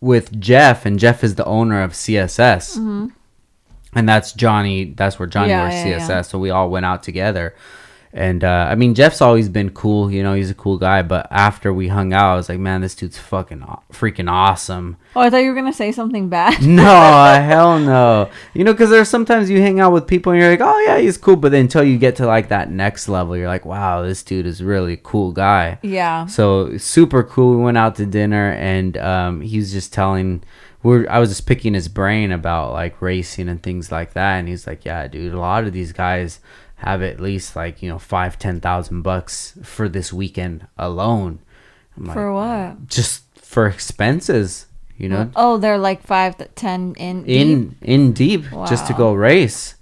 [0.00, 2.78] with Jeff and Jeff is the owner of CSS.
[3.94, 4.84] And that's Johnny.
[4.92, 6.08] That's where Johnny Yeah, works yeah, CSS.
[6.08, 6.22] yeah.
[6.22, 7.54] So we all went out together.
[8.12, 10.10] And uh, I mean, Jeff's always been cool.
[10.10, 11.02] You know, he's a cool guy.
[11.02, 14.96] But after we hung out, I was like, man, this dude's fucking aw- freaking awesome.
[15.14, 16.62] Oh, I thought you were gonna say something bad.
[16.66, 16.82] No,
[17.42, 18.30] hell no.
[18.54, 20.96] You know, because there's sometimes you hang out with people and you're like, oh yeah,
[20.98, 24.02] he's cool, but then until you get to like that next level, you're like, wow,
[24.02, 25.78] this dude is really a cool guy.
[25.82, 26.24] yeah.
[26.26, 27.56] So super cool.
[27.58, 30.42] We went out to dinner and um, he was just telling.
[30.86, 34.46] We're, I was just picking his brain about like racing and things like that, and
[34.46, 36.38] he's like, "Yeah, dude, a lot of these guys
[36.76, 41.40] have at least like you know five, ten thousand bucks for this weekend alone."
[41.96, 42.86] I'm like, For what?
[42.86, 44.66] just for expenses,
[44.96, 47.24] you know, Oh, they're like five to ten in.
[47.24, 47.78] in deep?
[47.82, 49.74] in deep just to go race.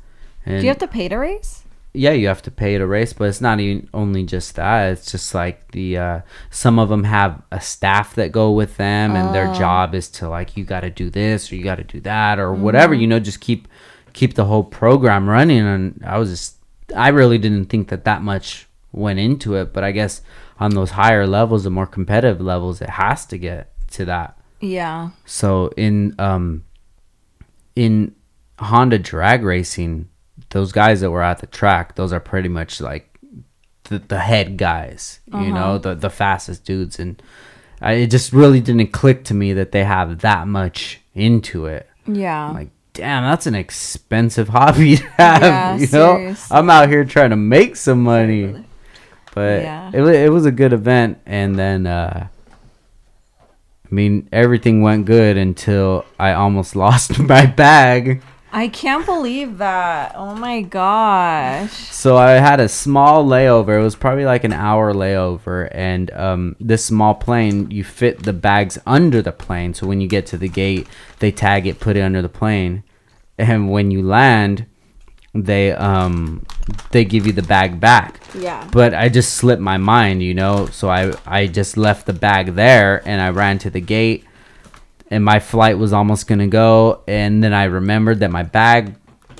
[0.46, 1.63] And Do you have to pay to race?
[1.96, 4.90] Yeah, you have to pay to race, but it's not even only just that.
[4.92, 6.20] It's just like the uh,
[6.50, 9.54] some of them have a staff that go with them, and their Oh.
[9.54, 12.38] job is to like you got to do this or you got to do that
[12.40, 12.62] or Mm-hmm.
[12.62, 12.94] whatever.
[12.94, 13.68] You know, just keep
[14.12, 15.60] keep the whole program running.
[15.60, 16.56] And I was just
[16.96, 20.20] I really didn't think that that much went into it, but I guess
[20.60, 24.36] on those higher levels, the more competitive levels, it has to get to that.
[24.60, 25.10] Yeah.
[25.26, 26.64] So in um
[27.76, 28.14] in
[28.58, 30.08] Honda drag racing,
[30.54, 33.10] those guys that were at the track, those are pretty much like
[33.84, 37.20] the, the head guys, you know, the the fastest dudes and
[37.82, 41.86] I, it just really didn't click to me that they have that much into it.
[42.06, 42.50] Yeah.
[42.50, 45.42] Like, damn, that's an expensive hobby to have.
[45.42, 46.56] Yeah, you know, seriously.
[46.56, 48.64] I'm out here trying to make some money.
[49.34, 49.90] But Yeah.
[49.92, 51.18] it, it was a good event.
[51.26, 52.28] And then, uh,
[53.40, 58.22] I mean, everything went good until I almost lost my bag.
[58.54, 60.12] I can't believe that.
[60.14, 61.72] Oh my gosh.
[61.72, 63.80] So I had a small layover.
[63.80, 68.32] It was probably like an hour layover, and um, this small plane, you fit the
[68.32, 69.74] bags under the plane.
[69.74, 70.86] So when you get to the gate,
[71.18, 72.84] they tag it, put it under the plane,
[73.38, 74.66] and when you land,
[75.34, 76.46] they um
[76.92, 78.20] they give you the bag back.
[78.38, 78.68] Yeah.
[78.70, 80.66] But I just slipped my mind, you know.
[80.66, 84.24] So I I just left the bag there, and I ran to the gate
[85.14, 88.94] and my flight was almost gonna go and then i remembered that my bag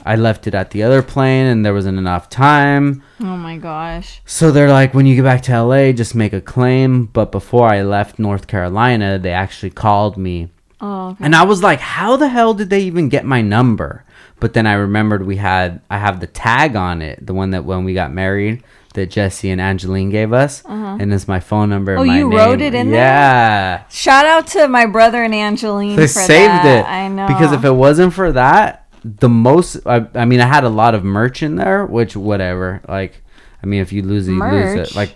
[0.06, 3.02] i left it at the other plane and there wasn't enough time.
[3.20, 4.20] Oh my gosh.
[4.24, 7.06] so they're like when you get back to la just make a claim.
[7.06, 10.50] But before i left north carolina they actually called me.
[10.80, 11.24] Oh, okay.
[11.24, 14.04] and i was like how the hell did they even get my number?
[14.40, 17.64] But then i remembered we had i have the tag on it the one that
[17.64, 18.62] when we got married
[18.94, 22.10] that jesse and angeline gave us and it's my phone number and Uh-huh.
[22.12, 23.00] Oh, you wrote it in there?
[23.00, 26.66] yeah Shout out to my brother and Angeline they for saved that.
[26.66, 27.26] it I know.
[27.28, 30.94] because if it wasn't for that the most I, I mean i had a lot
[30.94, 33.22] of merch in there which whatever like
[33.62, 35.14] i mean if you lose it you lose it like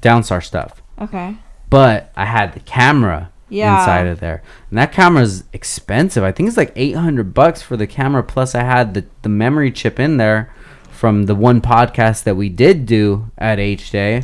[0.00, 1.36] downstar stuff Okay.
[1.68, 3.78] but i had the camera Yeah.
[3.80, 7.76] inside of there and that camera is expensive i think it's like 800 bucks for
[7.76, 10.52] the camera plus i had the, the memory chip in there
[11.04, 14.22] from the one podcast that we did do at h day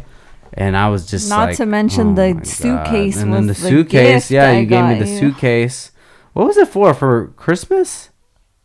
[0.55, 2.47] and i was just Not like, to mention oh the my God.
[2.47, 5.18] suitcase and then the the suitcase yeah I you gave me the you.
[5.18, 5.93] suitcase
[6.33, 8.09] what was it for for christmas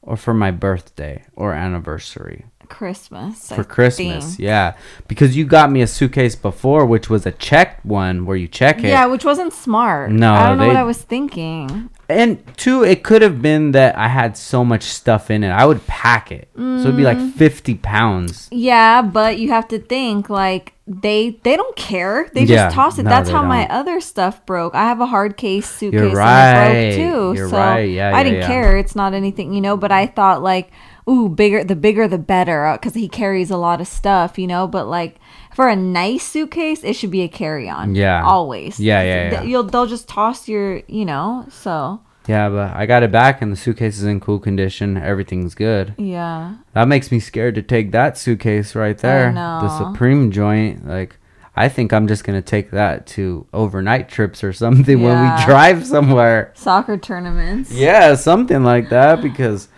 [0.01, 3.51] or for my birthday or anniversary Christmas.
[3.51, 4.39] I for christmas think.
[4.39, 4.75] yeah
[5.09, 8.77] because you got me a suitcase before which was a checked one where you check
[8.79, 10.09] it Yeah, which wasn't smart.
[10.11, 11.89] No, I don't know they- what I was thinking.
[12.07, 15.65] And two it could have been that i had so much stuff in it i
[15.65, 17.33] would pack it so it'd be like Mm.
[17.33, 22.29] 50 pounds Yeah, but you have to think like they they don't care.
[22.33, 23.03] They Yeah, just toss it.
[23.03, 23.71] no, That's how my don't.
[23.71, 24.75] other stuff broke.
[24.75, 26.95] I have a hard case suitcase You're and it right.
[26.95, 27.33] broke too.
[27.39, 27.89] You're so right.
[27.89, 28.77] Yeah, I yeah, didn't care.
[28.77, 29.77] It's not anything, you know.
[29.77, 30.69] But I thought like,
[31.09, 34.67] ooh, bigger the bigger the better, because he carries a lot of stuff, you know.
[34.67, 35.15] But like
[35.55, 37.95] for a nice suitcase, it should be a carry on.
[37.95, 38.23] Yeah.
[38.23, 38.79] always.
[38.79, 39.43] Yeah, yeah, yeah.
[39.43, 41.45] You'll they'll just toss your, you know.
[41.49, 45.53] So yeah but i got it back and the suitcase is in cool condition everything's
[45.53, 50.87] good yeah, that makes me scared to take that suitcase right there the supreme joint
[50.87, 51.17] like
[51.55, 55.85] i think i'm just gonna take that to overnight trips or something when we drive
[55.85, 57.71] somewhere soccer tournaments.
[57.71, 59.69] Yeah, something like that because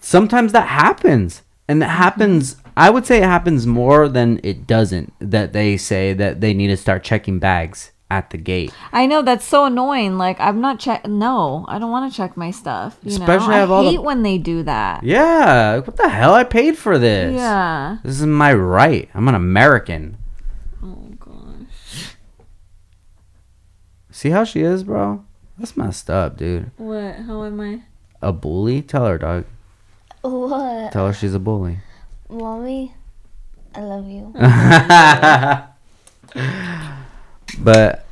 [0.00, 1.42] sometimes that happens.
[1.66, 6.12] And that happens I would say it happens more than it doesn't that they say
[6.14, 8.72] that they need to start checking bags at the gate.
[8.92, 10.18] I know that's so annoying.
[10.18, 11.06] Like I'm not check.
[11.06, 12.96] No, I don't want to check my stuff.
[13.02, 15.02] You Especially know, I have all the- hate when they do that.
[15.04, 16.34] Yeah, what the hell?
[16.34, 17.34] I paid for this.
[17.34, 17.98] Yeah.
[18.02, 19.08] This is my right.
[19.14, 20.16] I'm an American.
[20.82, 22.16] Oh gosh.
[24.10, 25.24] See how she is, bro?
[25.58, 26.70] That's messed up, dude.
[26.76, 27.16] What?
[27.26, 27.82] How am I?
[28.20, 28.82] A bully?
[28.82, 29.44] Tell her, dog.
[30.22, 30.92] What?
[30.92, 31.78] Tell her she's a bully.
[32.28, 32.94] Mommy,
[33.74, 34.32] I love you.
[37.58, 38.04] But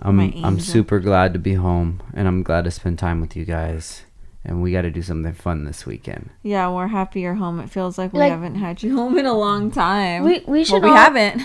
[0.00, 3.44] I'm I'm super glad to be home and I'm glad to spend time with you
[3.44, 4.02] guys.
[4.44, 6.30] And we got to do something fun this weekend.
[6.42, 7.60] Yeah, we're happy you're home.
[7.60, 10.24] It feels like we Like- haven't had you home in a long time.
[10.24, 11.42] We we well, should we all, haven't.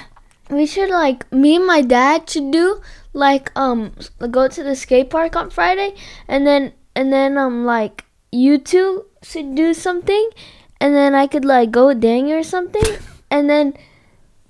[0.50, 2.82] we should like me and my dad should do
[3.14, 3.94] like um
[4.32, 5.96] go to the skate park on Friday
[6.28, 10.30] and then and then um like you two should do something
[10.84, 12.84] and then I could like go with Daniel or something
[13.32, 13.74] and then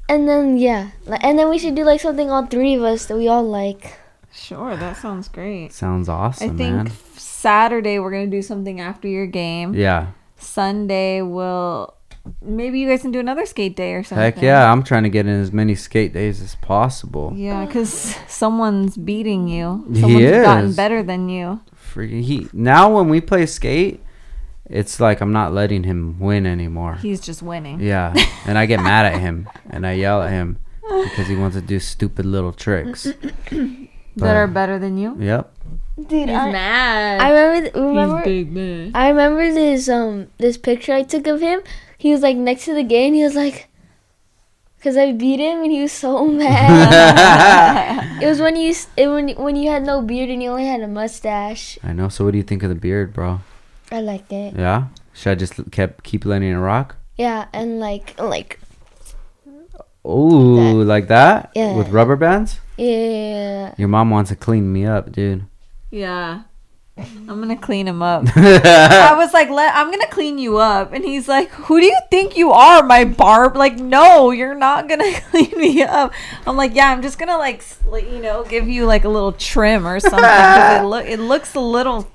[0.10, 3.06] and then yeah like, and then we should do like something all three of us
[3.06, 4.00] that we all like.
[4.36, 5.72] Sure, that sounds great.
[5.72, 6.92] Sounds awesome, I think man.
[7.16, 9.76] Saturday we're gonna do something after your game.
[9.76, 10.08] Yeah.
[10.38, 11.94] Sunday we'll
[12.42, 14.24] maybe you guys can do another skate day or something.
[14.24, 17.32] Heck yeah, I'm trying to get in as many skate days as possible.
[17.36, 19.86] Yeah, because someone's beating you.
[19.94, 21.62] He Someone's gotten better than you.
[21.94, 24.02] Freaking he now when we play skate,
[24.74, 26.95] it's like I'm not letting him win anymore.
[26.95, 27.80] He's just winning.
[27.80, 28.13] Yeah,
[28.47, 31.61] and I get mad at him and I yell at him because he wants to
[31.61, 33.03] do stupid little tricks.
[34.17, 35.15] that are better than you.
[35.19, 35.53] Yep.
[36.07, 37.21] Dude, I, mad.
[37.21, 38.91] I remember th- remember big man.
[38.95, 41.61] I remember this um this picture I took of him.
[41.99, 43.69] He was like next to the gate and he was like
[44.78, 48.24] because I beat him and he was so mad.
[48.24, 50.82] it was when you it, when when you had no beard and you only had
[50.82, 51.78] a mustache.
[51.84, 52.09] I know.
[52.09, 53.41] So what do you think of the beard, bro?
[53.94, 54.56] I liked it.
[54.58, 54.88] Yeah.
[55.14, 56.96] Should I just kept keep letting it rock?
[57.16, 58.60] Yeah, and like like
[60.06, 61.52] Ooh, like that?
[61.56, 61.76] Yeah.
[61.78, 62.60] With rubber bands?
[62.78, 63.74] yeah.
[63.78, 65.46] Your mom wants to clean me up, dude.
[65.91, 66.41] Yeah.
[66.98, 68.26] I'm gonna clean him up.
[68.36, 70.94] I was like, Let, I'm gonna clean you up.
[70.94, 73.56] And he's like, Who do you think you are, my barb?
[73.56, 76.14] Like, no, you're not gonna clean me up.
[76.46, 79.88] I'm like, Yeah, I'm just gonna like, you know, give you like a little trim
[79.88, 80.20] or something.
[80.24, 82.08] it, look, it looks a little.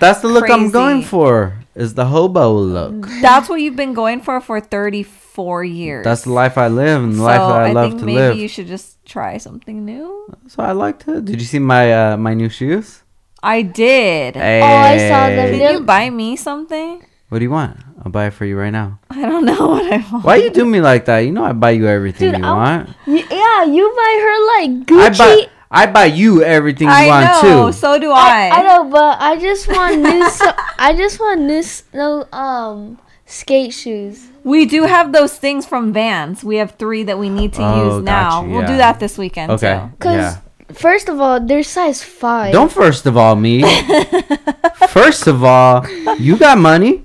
[0.00, 1.58] That's the look I'm going for.
[1.74, 3.08] Is the hobo look.
[3.20, 6.04] That's what you've been going for for 34 years.
[6.04, 8.06] That's the life I live and the life so that I, I love think to
[8.06, 8.36] maybe live.
[8.38, 10.32] you should just try something new.
[10.46, 11.20] so I like to.
[11.20, 13.02] Did you see my uh, my new shoes?
[13.42, 14.36] I did.
[14.36, 14.62] Hey.
[14.62, 15.50] Oh, I saw them.
[15.58, 17.04] Did you buy me something?
[17.28, 17.76] What do you want?
[18.04, 19.00] I'll buy it for you right now.
[19.10, 20.24] I don't know what I want.
[20.24, 21.20] Why you do me like that?
[21.26, 22.88] You know I buy you everything Dude, you I'm- want.
[23.06, 25.48] Y- Yeah, you buy her like I Gucci.
[25.74, 27.66] Buy I buy you everything you I want know.
[27.66, 27.72] too.
[27.72, 28.60] So do I, I.
[28.60, 30.28] I know, but I just want new.
[30.30, 31.58] so- I just want new.
[31.58, 34.28] s- No, um, skate shoes.
[34.44, 36.44] We do have those things from Vans.
[36.44, 38.42] We have three that we need to Oh, use now.
[38.42, 39.80] gotcha, We'll do that this weekend Okay.
[39.80, 39.96] too.
[39.98, 40.36] Cause Yeah.
[40.72, 42.52] first of all, they're size five.
[42.52, 43.62] Don't first of all me.
[44.88, 45.86] first of all,
[46.18, 47.04] you got money.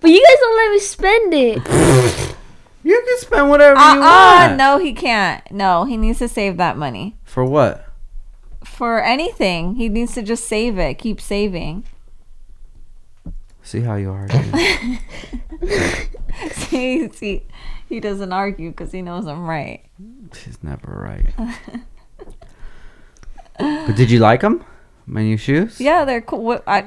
[0.00, 2.34] But you guys don't let me spend it.
[2.88, 4.00] You can spend whatever you Uh uh
[4.46, 4.56] want.
[4.56, 5.42] no, he can't.
[5.52, 7.84] No, he needs to save that money For what?
[8.64, 9.74] for anything.
[9.74, 10.94] He needs to just save it.
[10.98, 11.84] Keep saving.
[13.62, 14.26] See how you are.
[16.52, 17.42] see, see,
[17.88, 19.84] he doesn't argue because he knows I'm right.
[20.32, 21.26] She's never right.
[23.58, 24.64] but did you like them?
[25.06, 25.80] My new shoes?
[25.80, 26.42] Yeah, they're cool.
[26.42, 26.86] What, I,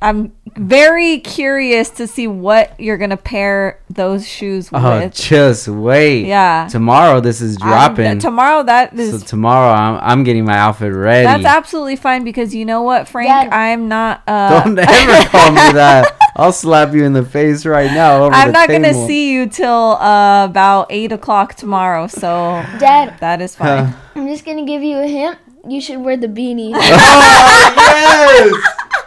[0.00, 4.82] I'm very curious to see what you're gonna pair those shoes with.
[4.84, 5.14] Oh, with.
[5.14, 6.26] just wait.
[6.26, 6.68] Yeah.
[6.70, 8.18] Tomorrow this is I'm- dropping.
[8.20, 8.62] tomorrow.
[8.62, 11.24] That so tomorrow I'm, I'm getting my outfit ready.
[11.24, 13.28] That's absolutely fine because you know what, Frank?
[13.28, 13.48] Dad.
[13.52, 14.22] I'm not.
[14.26, 16.14] Uh, Don't ever call me that.
[16.36, 18.22] I'll slap you in the face right now.
[18.22, 22.06] Over I'm the not gonna see you till uh, about eight o'clock tomorrow.
[22.06, 23.94] So Dad, that is fine.
[24.14, 25.38] I'm just gonna give you a hint.
[25.68, 26.70] You should wear the beanie.
[26.74, 28.97] oh yes!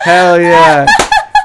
[0.00, 0.86] Hell yeah!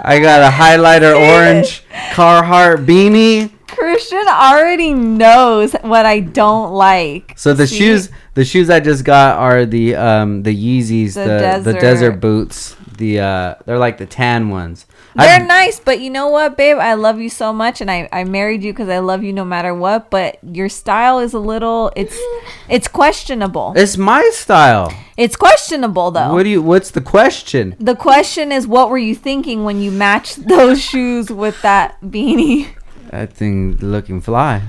[0.02, 1.84] I got a highlighter orange
[2.14, 3.52] Carhartt beanie.
[3.68, 7.34] Christian already knows what I don't like.
[7.36, 7.78] So the See?
[7.78, 11.82] shoes, the shoes I just got are the um the Yeezys, The the the desert,
[11.82, 12.12] desert.
[12.22, 12.76] boots.
[12.98, 14.86] The uh they're like the tan ones.
[15.16, 16.78] They're I, nice, but you know what, babe?
[16.78, 19.46] I love you so much, and I, I married you because I love you no
[19.46, 20.10] matter what.
[20.10, 22.18] But your style is a little it's
[22.70, 23.74] it's questionable.
[23.76, 24.94] it's my style.
[25.18, 26.34] It's questionable though.
[26.34, 26.62] What do you?
[26.62, 27.76] What's the question?
[27.80, 32.68] the question is, what were you thinking when you matched those shoes with that beanie?
[33.12, 34.64] That thing looking fly.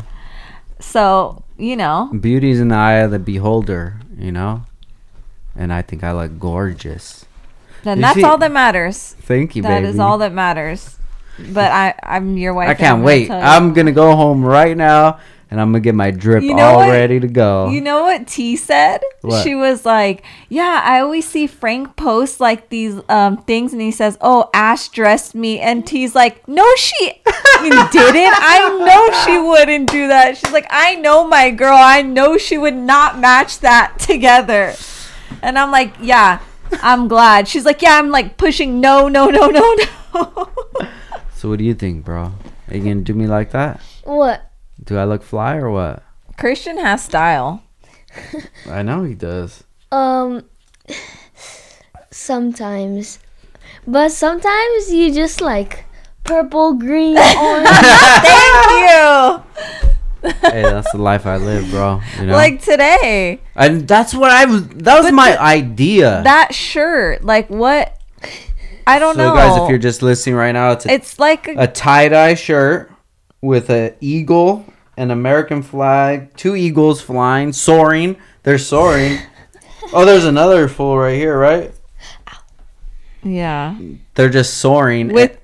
[0.79, 4.65] So you know, Beauty's in the eye of the beholder, you know.
[5.57, 7.25] And I think I look gorgeous.
[7.87, 9.15] Then You that's see- all that matters.
[9.21, 9.89] Thank you, That baby.
[9.89, 10.97] is all that matters.
[11.39, 12.69] But I, I'm your wife.
[12.69, 13.31] I I'm can't gonna wait.
[13.31, 15.19] I'm gonna go home right now,
[15.51, 16.89] and I'm gonna get my drip You know all what?
[16.91, 17.69] ready to go.
[17.69, 19.01] You know what T said?
[19.21, 19.45] What?
[19.45, 23.91] She was like, "Yeah, I always see Frank post like these um things, and he
[23.91, 27.21] says, "Oh, Ash dressed me," and T's like, "No, she
[27.63, 28.35] didn't.
[28.35, 31.77] I know she wouldn't do that." She's like, "I know my girl.
[31.77, 34.75] I know she would not match that together."
[35.43, 36.39] And I'm like, "Yeah,
[36.83, 39.77] I'm glad." She's like, "Yeah, I'm like pushing no, no, no, no,
[40.15, 40.49] no."
[41.35, 42.33] so what do you think, bro?
[42.69, 43.81] Are you gonna do me like that?
[44.05, 44.51] what?
[44.83, 46.03] Do I look fly or what?
[46.37, 47.63] Christian has style.
[48.69, 49.65] I know he does.
[49.91, 50.45] Um,
[52.11, 53.19] sometimes,
[53.87, 55.85] but sometimes you just like
[56.25, 57.69] purple, green, orange.
[57.69, 59.93] Thank you.
[60.43, 62.01] Hey, that's the life I live, bro.
[62.21, 63.41] You know, Like today.
[63.55, 64.67] and that's what I was.
[64.69, 66.23] That was But my the- idea.
[66.25, 67.93] that shirt like what
[68.89, 71.49] i don't so, know guys, if you're just listening right now, it's a, it's like
[71.49, 72.91] a, a tie dye shirt
[73.43, 74.65] with a eagle,
[74.97, 78.17] an American flag, two eagles flying, soaring.
[78.45, 79.19] They're soaring.
[79.93, 81.73] oh, there's another fool right here, right?
[83.23, 83.77] yeah
[84.15, 85.37] They're just soaring with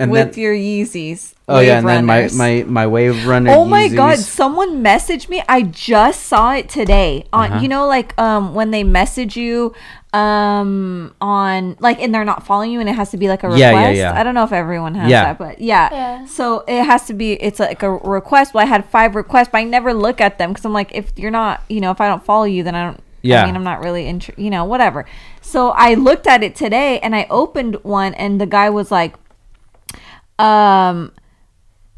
[0.00, 3.50] and with then your yeezys oh yeah, Wave and then my my my wave runner.
[3.50, 7.60] oh my god someone messaged me i just saw it today on Uh-huh.
[7.62, 9.74] you know like um when they message you
[10.12, 13.46] um on like and they're not following you and it has to be like a
[13.48, 14.18] request Yeah, yeah, yeah.
[14.20, 15.24] i don't know if everyone has Yeah.
[15.24, 15.88] that but yeah.
[15.92, 16.24] Yeah.
[16.26, 19.58] so it has to be it's like a request well i had five requests but
[19.58, 22.06] i never look at them because i'm like if you're not you know if i
[22.08, 23.42] don't follow you then i don't Yeah.
[23.42, 25.04] I mean, I'm not really intr you know, whatever.
[25.44, 29.12] So I looked at it today and I opened one and the guy was like,
[30.40, 31.12] um,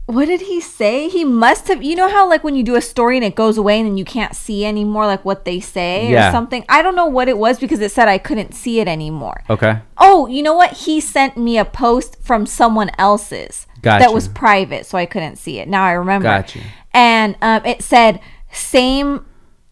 [0.07, 1.09] what did he say?
[1.09, 1.82] He must have.
[1.82, 3.97] You know how like when you do a story and it goes away and then
[3.97, 6.28] you can't see anymore, like what they say Yeah.
[6.28, 6.64] or something.
[6.68, 9.43] I don't know what it was because it said I couldn't see it anymore.
[9.49, 9.78] Okay.
[9.99, 10.72] Oh, you know what?
[10.72, 14.05] He sent me a post from someone else's Gotcha.
[14.05, 15.68] that was private, so I couldn't see it.
[15.68, 16.24] Now I remember.
[16.28, 16.61] Gotcha.
[16.93, 18.20] And um, it said
[18.51, 19.24] same.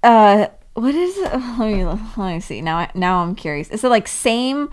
[0.03, 1.33] Uh, what is it?
[1.59, 2.63] Let me let me see.
[2.63, 3.69] Now I, now I'm curious.
[3.69, 4.71] Is It like same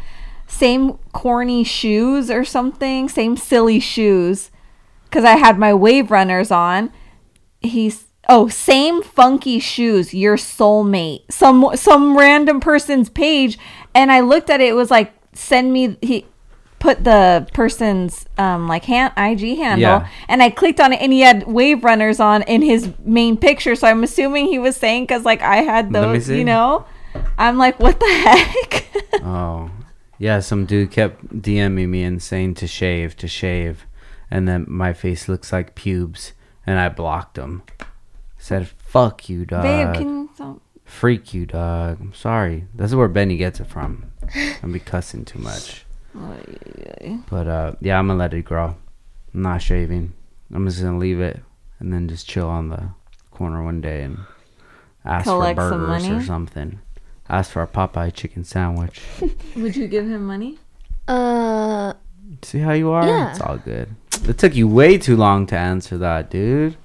[0.47, 3.09] same corny shoes or something.
[3.09, 4.49] Same silly shoes.
[5.03, 6.91] Because I had my wave runners on.
[7.61, 10.13] He's oh same funky shoes.
[10.13, 11.31] Your soulmate.
[11.31, 13.57] Some some random person's page,
[13.93, 14.69] and I looked at it.
[14.69, 16.25] It was like send me he
[16.79, 20.07] put the person's um like hand IG handle Yeah.
[20.27, 23.75] and I clicked on it and he had wave runners on in his main picture
[23.75, 26.85] so I'm assuming he was saying because like I had those you know
[27.37, 28.85] I'm like what the heck
[29.23, 29.71] Oh,
[30.17, 30.39] yeah.
[30.39, 33.85] Some dude kept DMing me and saying to shave, to shave,
[34.29, 36.33] and then my face looks like pubes,
[36.65, 37.63] and I blocked him.
[38.37, 39.63] Said, "Fuck you, dog.
[39.63, 40.61] babe can you stop?
[40.85, 41.99] Freak you, dog.
[41.99, 42.65] I'm sorry.
[42.73, 44.11] That's where Benny gets it from.
[44.63, 45.83] I'm be cussing too much.
[47.29, 48.75] But uh, yeah, I'm gonna let it grow.
[49.33, 50.13] I'm not shaving.
[50.51, 51.41] I'm just gonna leave it
[51.79, 52.89] and then just chill on the
[53.31, 54.19] corner one day and
[55.05, 56.79] ask Collect for burgers or something.
[57.29, 59.01] Ask for a Popeye chicken sandwich.
[59.55, 60.57] would you give him money
[61.07, 61.93] Uh,
[62.41, 63.05] See how you are?
[63.05, 63.31] Yeah.
[63.31, 63.95] It's all good.
[64.27, 66.75] It took you way too long to answer that, dude.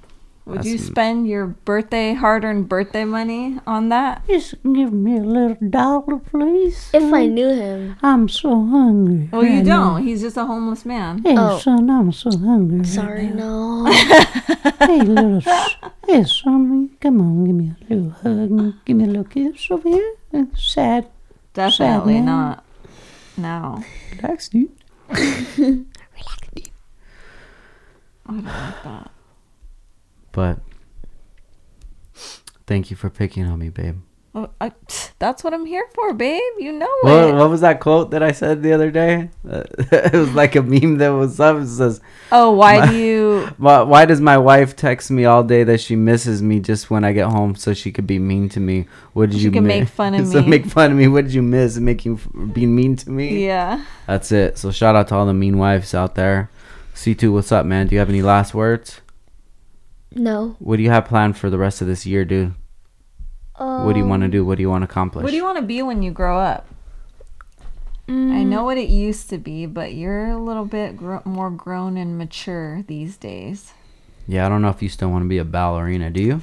[0.44, 5.20] Would That's you spend your birthday hard-earned birthday money on that Just give me a
[5.22, 6.90] little dollar, please.
[6.92, 7.96] if I knew him.
[8.02, 9.28] I'm so hungry.
[9.30, 9.94] well you right now.
[9.94, 11.58] don't he's just a homeless man Hey, Oh.
[11.58, 12.78] son, I'm so hungry.
[12.78, 13.84] right Sorry, now.
[13.84, 13.92] no.
[14.82, 15.76] Hey, little, s-
[16.08, 19.70] hey, son, come on, give me a little hug and give me a little kiss
[19.70, 20.14] over here.
[20.56, 21.06] Sad,
[21.54, 22.24] definitely man.
[22.24, 22.64] not
[23.36, 23.84] no
[24.16, 24.70] relax, dude.
[25.10, 25.84] I
[28.26, 29.10] don't like that
[30.32, 30.58] But
[32.66, 33.98] thank you for picking on me, babe.
[34.32, 34.72] Well, I,
[35.18, 38.22] that's what I'm here for babe you know What, it what was that quote that
[38.22, 39.28] I said the other day?
[39.46, 41.58] Uh, it was like a meme that was up.
[41.58, 42.00] It says,
[42.32, 45.96] oh why do you why, why does my wife text me all day that she
[45.96, 48.86] misses me just when I get home so she could be mean to me?
[49.12, 50.48] What did She you can mi- make fun of so me.
[50.48, 51.08] make fun of me.
[51.08, 51.76] What did you miss?
[51.76, 52.16] Making
[52.54, 53.44] being mean to me.
[53.44, 54.56] yeah That's it.
[54.56, 56.48] So shout out to all the mean wives out there.
[56.94, 57.86] C2, what's up, man?
[57.86, 59.01] Do you have any last words?
[60.14, 60.56] No.
[60.58, 62.54] What do you have planned for the rest of this year, dude?
[63.58, 64.44] what do you want to do?
[64.44, 65.22] What do you want to accomplish?
[65.22, 66.66] What do you want to be when you grow up?
[68.08, 71.96] I know what it used to be, but you're a little bit gro- more grown
[71.96, 73.72] and mature these days.
[74.26, 76.10] yeah, I don't know if you still want to be a ballerina.
[76.10, 76.40] Do you?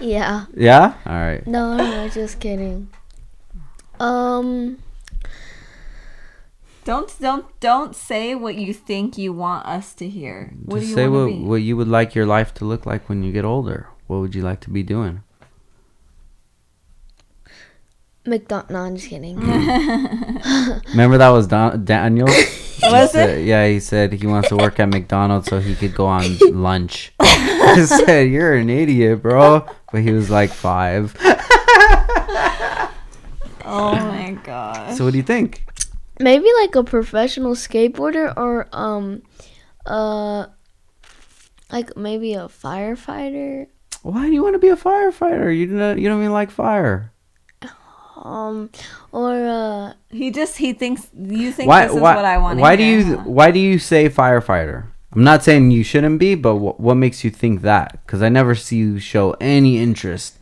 [0.00, 0.46] Yeah.
[0.54, 0.94] Yeah.
[1.06, 1.46] All right.
[1.46, 2.88] No, no, just kidding.
[4.00, 4.78] Um,
[6.84, 10.52] Don't don't don't say what you think you want us to hear.
[10.64, 11.38] What Just do you say what be?
[11.38, 13.88] what you would like your life to look like when you get older.
[14.08, 15.22] What would you like to be doing?
[18.26, 18.70] McDonald.
[18.70, 19.36] No, I'm just kidding.
[20.90, 22.26] Remember that was Don- Daniel.
[22.82, 23.44] Was He it?
[23.46, 27.12] yeah, he said he wants to work at McDonald's so he could go on lunch.
[27.20, 31.16] I said, "You're an idiot, bro." But he was like five.
[33.64, 34.96] Oh my god.
[34.96, 35.62] So what do you think?
[36.22, 39.22] Maybe like a professional skateboarder or um,
[39.84, 40.46] uh,
[41.70, 43.66] like maybe a firefighter.
[44.02, 45.56] Why do you want to be a firefighter?
[45.56, 47.12] You don't you don't even like fire.
[48.16, 48.70] Um,
[49.10, 52.60] or uh, He just he thinks you think Why this is why what I want.
[52.60, 54.86] why do you why do you say firefighter?
[55.12, 58.00] I'm not saying you shouldn't be, but wh- what makes you think that?
[58.06, 60.38] Because I never see you show any interest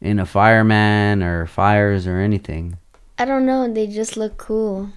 [0.00, 2.78] in a fireman or fires or anything.
[3.18, 3.70] I don't know.
[3.72, 4.88] They just look cool.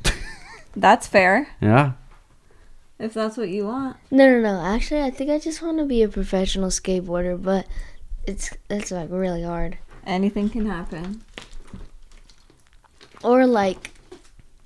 [0.76, 1.50] That's fair.
[1.62, 1.94] Yeah.
[3.00, 3.98] If that's what you want.
[4.12, 4.64] No, no, no.
[4.64, 7.68] Actually, I think I just want to be a professional skateboarder, but
[8.26, 9.78] it's it's like really hard.
[10.06, 11.24] Anything can happen.
[13.24, 13.92] Or like,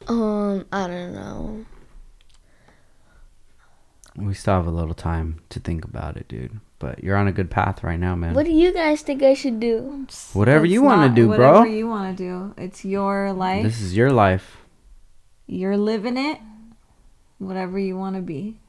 [0.07, 1.65] um, I don't know.
[4.15, 6.59] We still have a little time to think about it, dude.
[6.79, 8.33] But you're on a good path right now, man.
[8.33, 10.05] What do you guys think I should do?
[10.33, 11.59] Whatever It's you want to do, whatever bro.
[11.59, 12.53] Whatever you want to do.
[12.57, 13.63] It's your life.
[13.63, 14.56] This is your life.
[15.47, 16.39] You're living it.
[17.39, 18.59] Whatever you want to be.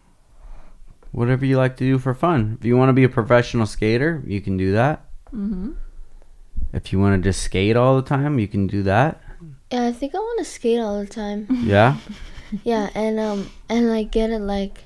[1.11, 2.57] Whatever you like to do for fun.
[2.61, 5.05] If you want to be a professional skater, you can do that.
[5.35, 5.73] Mm-hmm.
[6.73, 9.21] If you want to just skate all the time, you can do that.
[9.73, 11.47] Yeah, I think I want to skate all the time.
[11.51, 11.97] Yeah.
[12.65, 14.85] yeah, and um, and like get it like.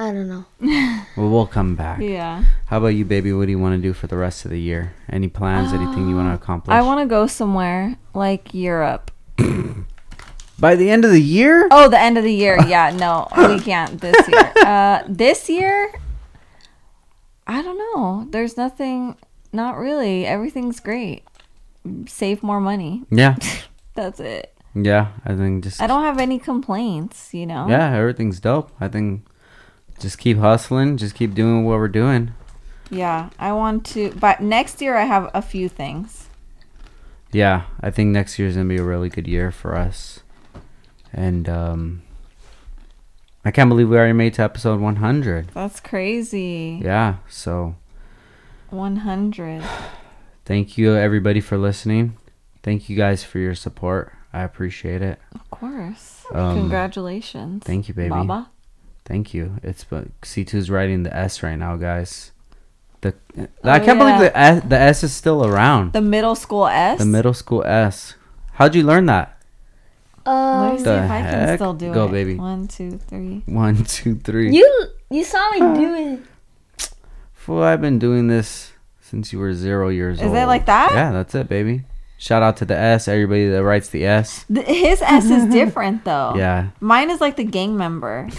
[0.00, 0.44] I don't know.
[1.16, 2.00] Well, we'll come back.
[2.00, 2.44] Yeah.
[2.66, 3.32] How about you, baby?
[3.32, 4.94] What do you want to do for the rest of the year?
[5.10, 5.74] Any plans?
[5.74, 6.72] anything you want to accomplish?
[6.72, 9.10] I want to go somewhere like Europe.
[10.58, 11.68] By the end of the year?
[11.70, 12.56] Oh, the end of the year.
[12.66, 14.52] Yeah, no, we can't this year.
[14.64, 15.92] Uh, this year,
[17.46, 18.26] I don't know.
[18.30, 19.16] There's nothing.
[19.52, 20.24] Not really.
[20.24, 21.24] Everything's great.
[22.06, 23.02] Save more money.
[23.10, 23.36] Yeah.
[23.94, 24.54] That's it.
[24.74, 27.34] Yeah, I think just I don't have any complaints.
[27.34, 27.66] You know.
[27.68, 28.70] Yeah, everything's dope.
[28.80, 29.26] I think
[30.00, 32.32] just keep hustling, just keep doing what we're doing.
[32.90, 33.30] Yeah.
[33.38, 34.10] I want to.
[34.18, 36.26] But next year, I have a few things.
[37.32, 40.20] Yeah, I think next year's gonna be a really good year for us.
[41.12, 42.02] And um
[43.44, 45.48] I can't believe we already made to episode 100.
[45.54, 46.80] That's crazy.
[46.82, 47.76] Yeah, so
[48.70, 49.62] 100.
[50.44, 52.16] thank you everybody for listening.
[52.62, 54.12] Thank you guys for your support.
[54.32, 55.18] I appreciate it.
[55.34, 56.24] Of course.
[56.32, 57.64] Um, Congratulations.
[57.64, 58.10] thank you, baby.
[58.10, 58.50] Baba.
[59.10, 59.56] Thank you.
[59.64, 62.30] It's but C2's writing the S right now, guys.
[63.00, 64.04] The Oh, I can't yeah.
[64.04, 65.94] believe the S, the S is still around.
[65.94, 67.00] The middle school S.
[67.00, 68.14] The middle school S.
[68.52, 69.36] How'd you learn that?
[70.24, 72.12] Um, Let me see The if I can still do Go, it.
[72.12, 72.36] baby.
[72.36, 73.42] One, two, three.
[73.46, 74.54] One, two, three.
[74.54, 75.94] you you saw me do
[76.78, 76.90] it.
[77.32, 78.70] Fool, I've been doing this
[79.00, 80.36] since you were zero years Is old.
[80.36, 80.90] Is it like that?
[80.92, 81.82] Yeah, that's it, baby.
[82.16, 84.44] Shout out to the S, everybody that writes the S.
[84.54, 86.34] Th- His S is different though.
[86.36, 88.28] Yeah, Mine is like the gang member.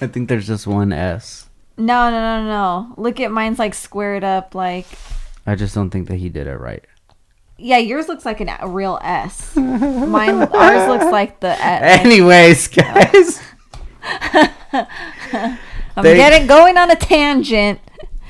[0.00, 1.48] I think there's just one S.
[1.76, 2.94] No, no, no, no.
[2.96, 4.54] Look at mine's like squared up.
[4.54, 4.86] Like,
[5.46, 6.84] I just don't think that he did it right.
[7.58, 9.54] yeah, yours looks like an, a real S.
[9.56, 11.48] Mine, ours looks like the.
[11.48, 12.04] S.
[12.04, 13.42] Anyways, guys,
[14.72, 14.86] I'm
[16.04, 17.80] Thank- getting going on a tangent.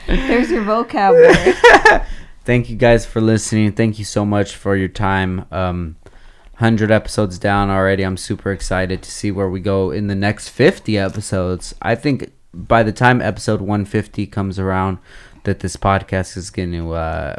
[0.06, 2.06] There's your vocab word.
[2.44, 3.72] thank you guys for listening.
[3.72, 5.47] Thank you so much for your time.
[5.52, 5.97] Um,
[6.61, 8.03] 100 episodes down already.
[8.03, 11.74] I'm super excited to see where we go in the next 50 episodes.
[11.81, 14.99] I think by the time episode 150 comes around,
[15.45, 17.37] that this podcast is going to uh,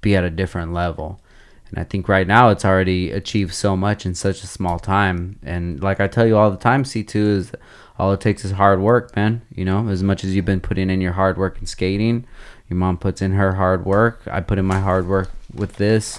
[0.00, 1.20] be at a different level.
[1.68, 5.38] And I think right now it's already achieved so much in such a small time.
[5.42, 7.52] And like I tell you all the time, C2 is
[7.98, 9.42] all it takes is hard work, man.
[9.54, 12.26] You know, as much as you've been putting in your hard work in skating,
[12.70, 14.22] your mom puts in her hard work.
[14.30, 16.18] I put in my hard work with this.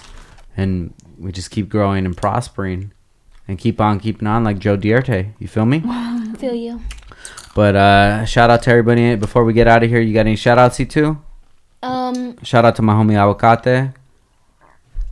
[0.56, 2.92] And we just keep growing and prospering
[3.48, 5.08] and keep on keeping on like Joe Dirt.
[5.38, 5.80] You feel me?
[6.38, 6.80] Feel you.
[7.54, 9.14] But uh shout out to everybody.
[9.16, 11.18] Before we get out of here, you got any shout outs, C2?
[11.82, 13.94] Um, Shout out to my homie Aguacate.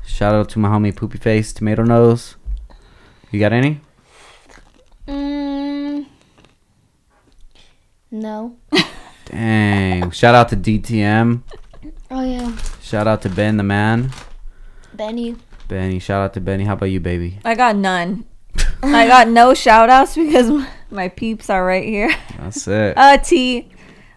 [0.06, 2.36] Shout out to my homie Poopy Face Tomato Nose.
[3.30, 3.80] You got any?
[5.06, 6.06] mm,
[8.10, 8.56] no.
[9.26, 10.10] Dang.
[10.10, 11.42] Shout out to DTM.
[12.10, 14.10] Oh yeah, Shout out to Ben the man.
[14.94, 15.36] Benny.
[15.72, 15.98] Benny.
[15.98, 16.64] Shout out to Benny.
[16.64, 17.38] How about you, baby?
[17.46, 18.26] I got none.
[18.82, 20.50] I got no shout outs because
[20.90, 22.14] my peeps are right here.
[22.38, 22.94] That's it.
[22.96, 23.68] Uh, T.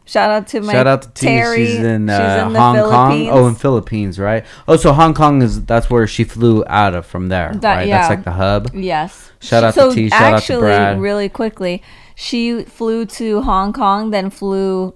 [0.04, 1.26] Shout out to my Shout out to T.
[1.26, 1.66] Terry.
[1.66, 3.12] She's in, uh, She's in the Hong Kong.
[3.12, 3.30] Philippines.
[3.34, 4.46] Oh, in Philippines, right?
[4.68, 7.88] Oh, so Hong Kong is that's where she flew out of from there, That- right?
[7.88, 7.98] yeah.
[8.00, 8.70] That's like the hub.
[8.76, 9.32] Yes.
[9.40, 10.10] Shout out so to T.
[10.10, 11.00] Shout out to actually, Brad.
[11.00, 11.82] really quickly,
[12.14, 14.94] she flew to Hong Kong, then flew.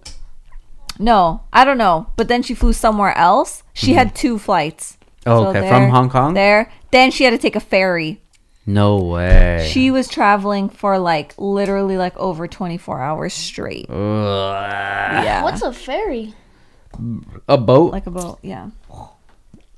[0.99, 3.63] No, I don't know, but then she flew somewhere else.
[3.73, 4.97] She had two flights.
[5.25, 5.67] Oh, So okay.
[5.69, 6.33] From Hong Kong?
[6.33, 6.71] There.
[6.91, 8.21] Then she had to take a ferry.
[8.65, 9.67] No way.
[9.71, 13.89] She was traveling for like literally like over 24 hours straight.
[13.89, 13.95] Ugh.
[15.23, 15.43] Yeah.
[15.43, 16.33] What's a ferry?
[17.47, 17.91] a boat?
[17.91, 18.39] like a boat?
[18.41, 18.69] Yeah.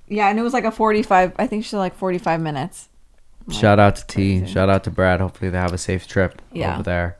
[0.07, 1.33] Yeah, and it was like a 45.
[1.37, 2.89] I think she like 45 minutes.
[3.49, 4.45] Shout out to T.
[4.45, 5.19] Shout out to Brad.
[5.21, 6.73] Hopefully they have a safe trip Yeah.
[6.75, 7.17] over there.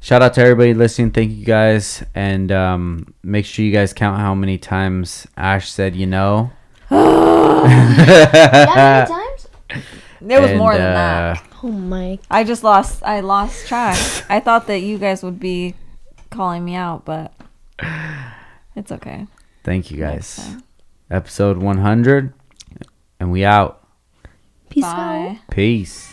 [0.00, 1.10] Shout out to everybody listening.
[1.10, 5.96] Thank you guys, and um, make sure you guys count how many times Ash said
[5.96, 6.50] you know.
[6.90, 9.48] That many times?
[10.20, 11.42] It was And, more than uh, that.
[11.62, 12.18] Oh my.
[12.30, 13.02] I just lost.
[13.02, 13.98] I lost track.
[14.28, 15.74] I thought that you guys would be
[16.30, 17.32] calling me out, but
[18.76, 19.26] it's okay.
[19.64, 20.56] Thank you guys.
[21.10, 22.32] Episode 100,
[23.20, 23.86] and we out.
[24.70, 25.36] Peace out.
[25.50, 26.12] Peace.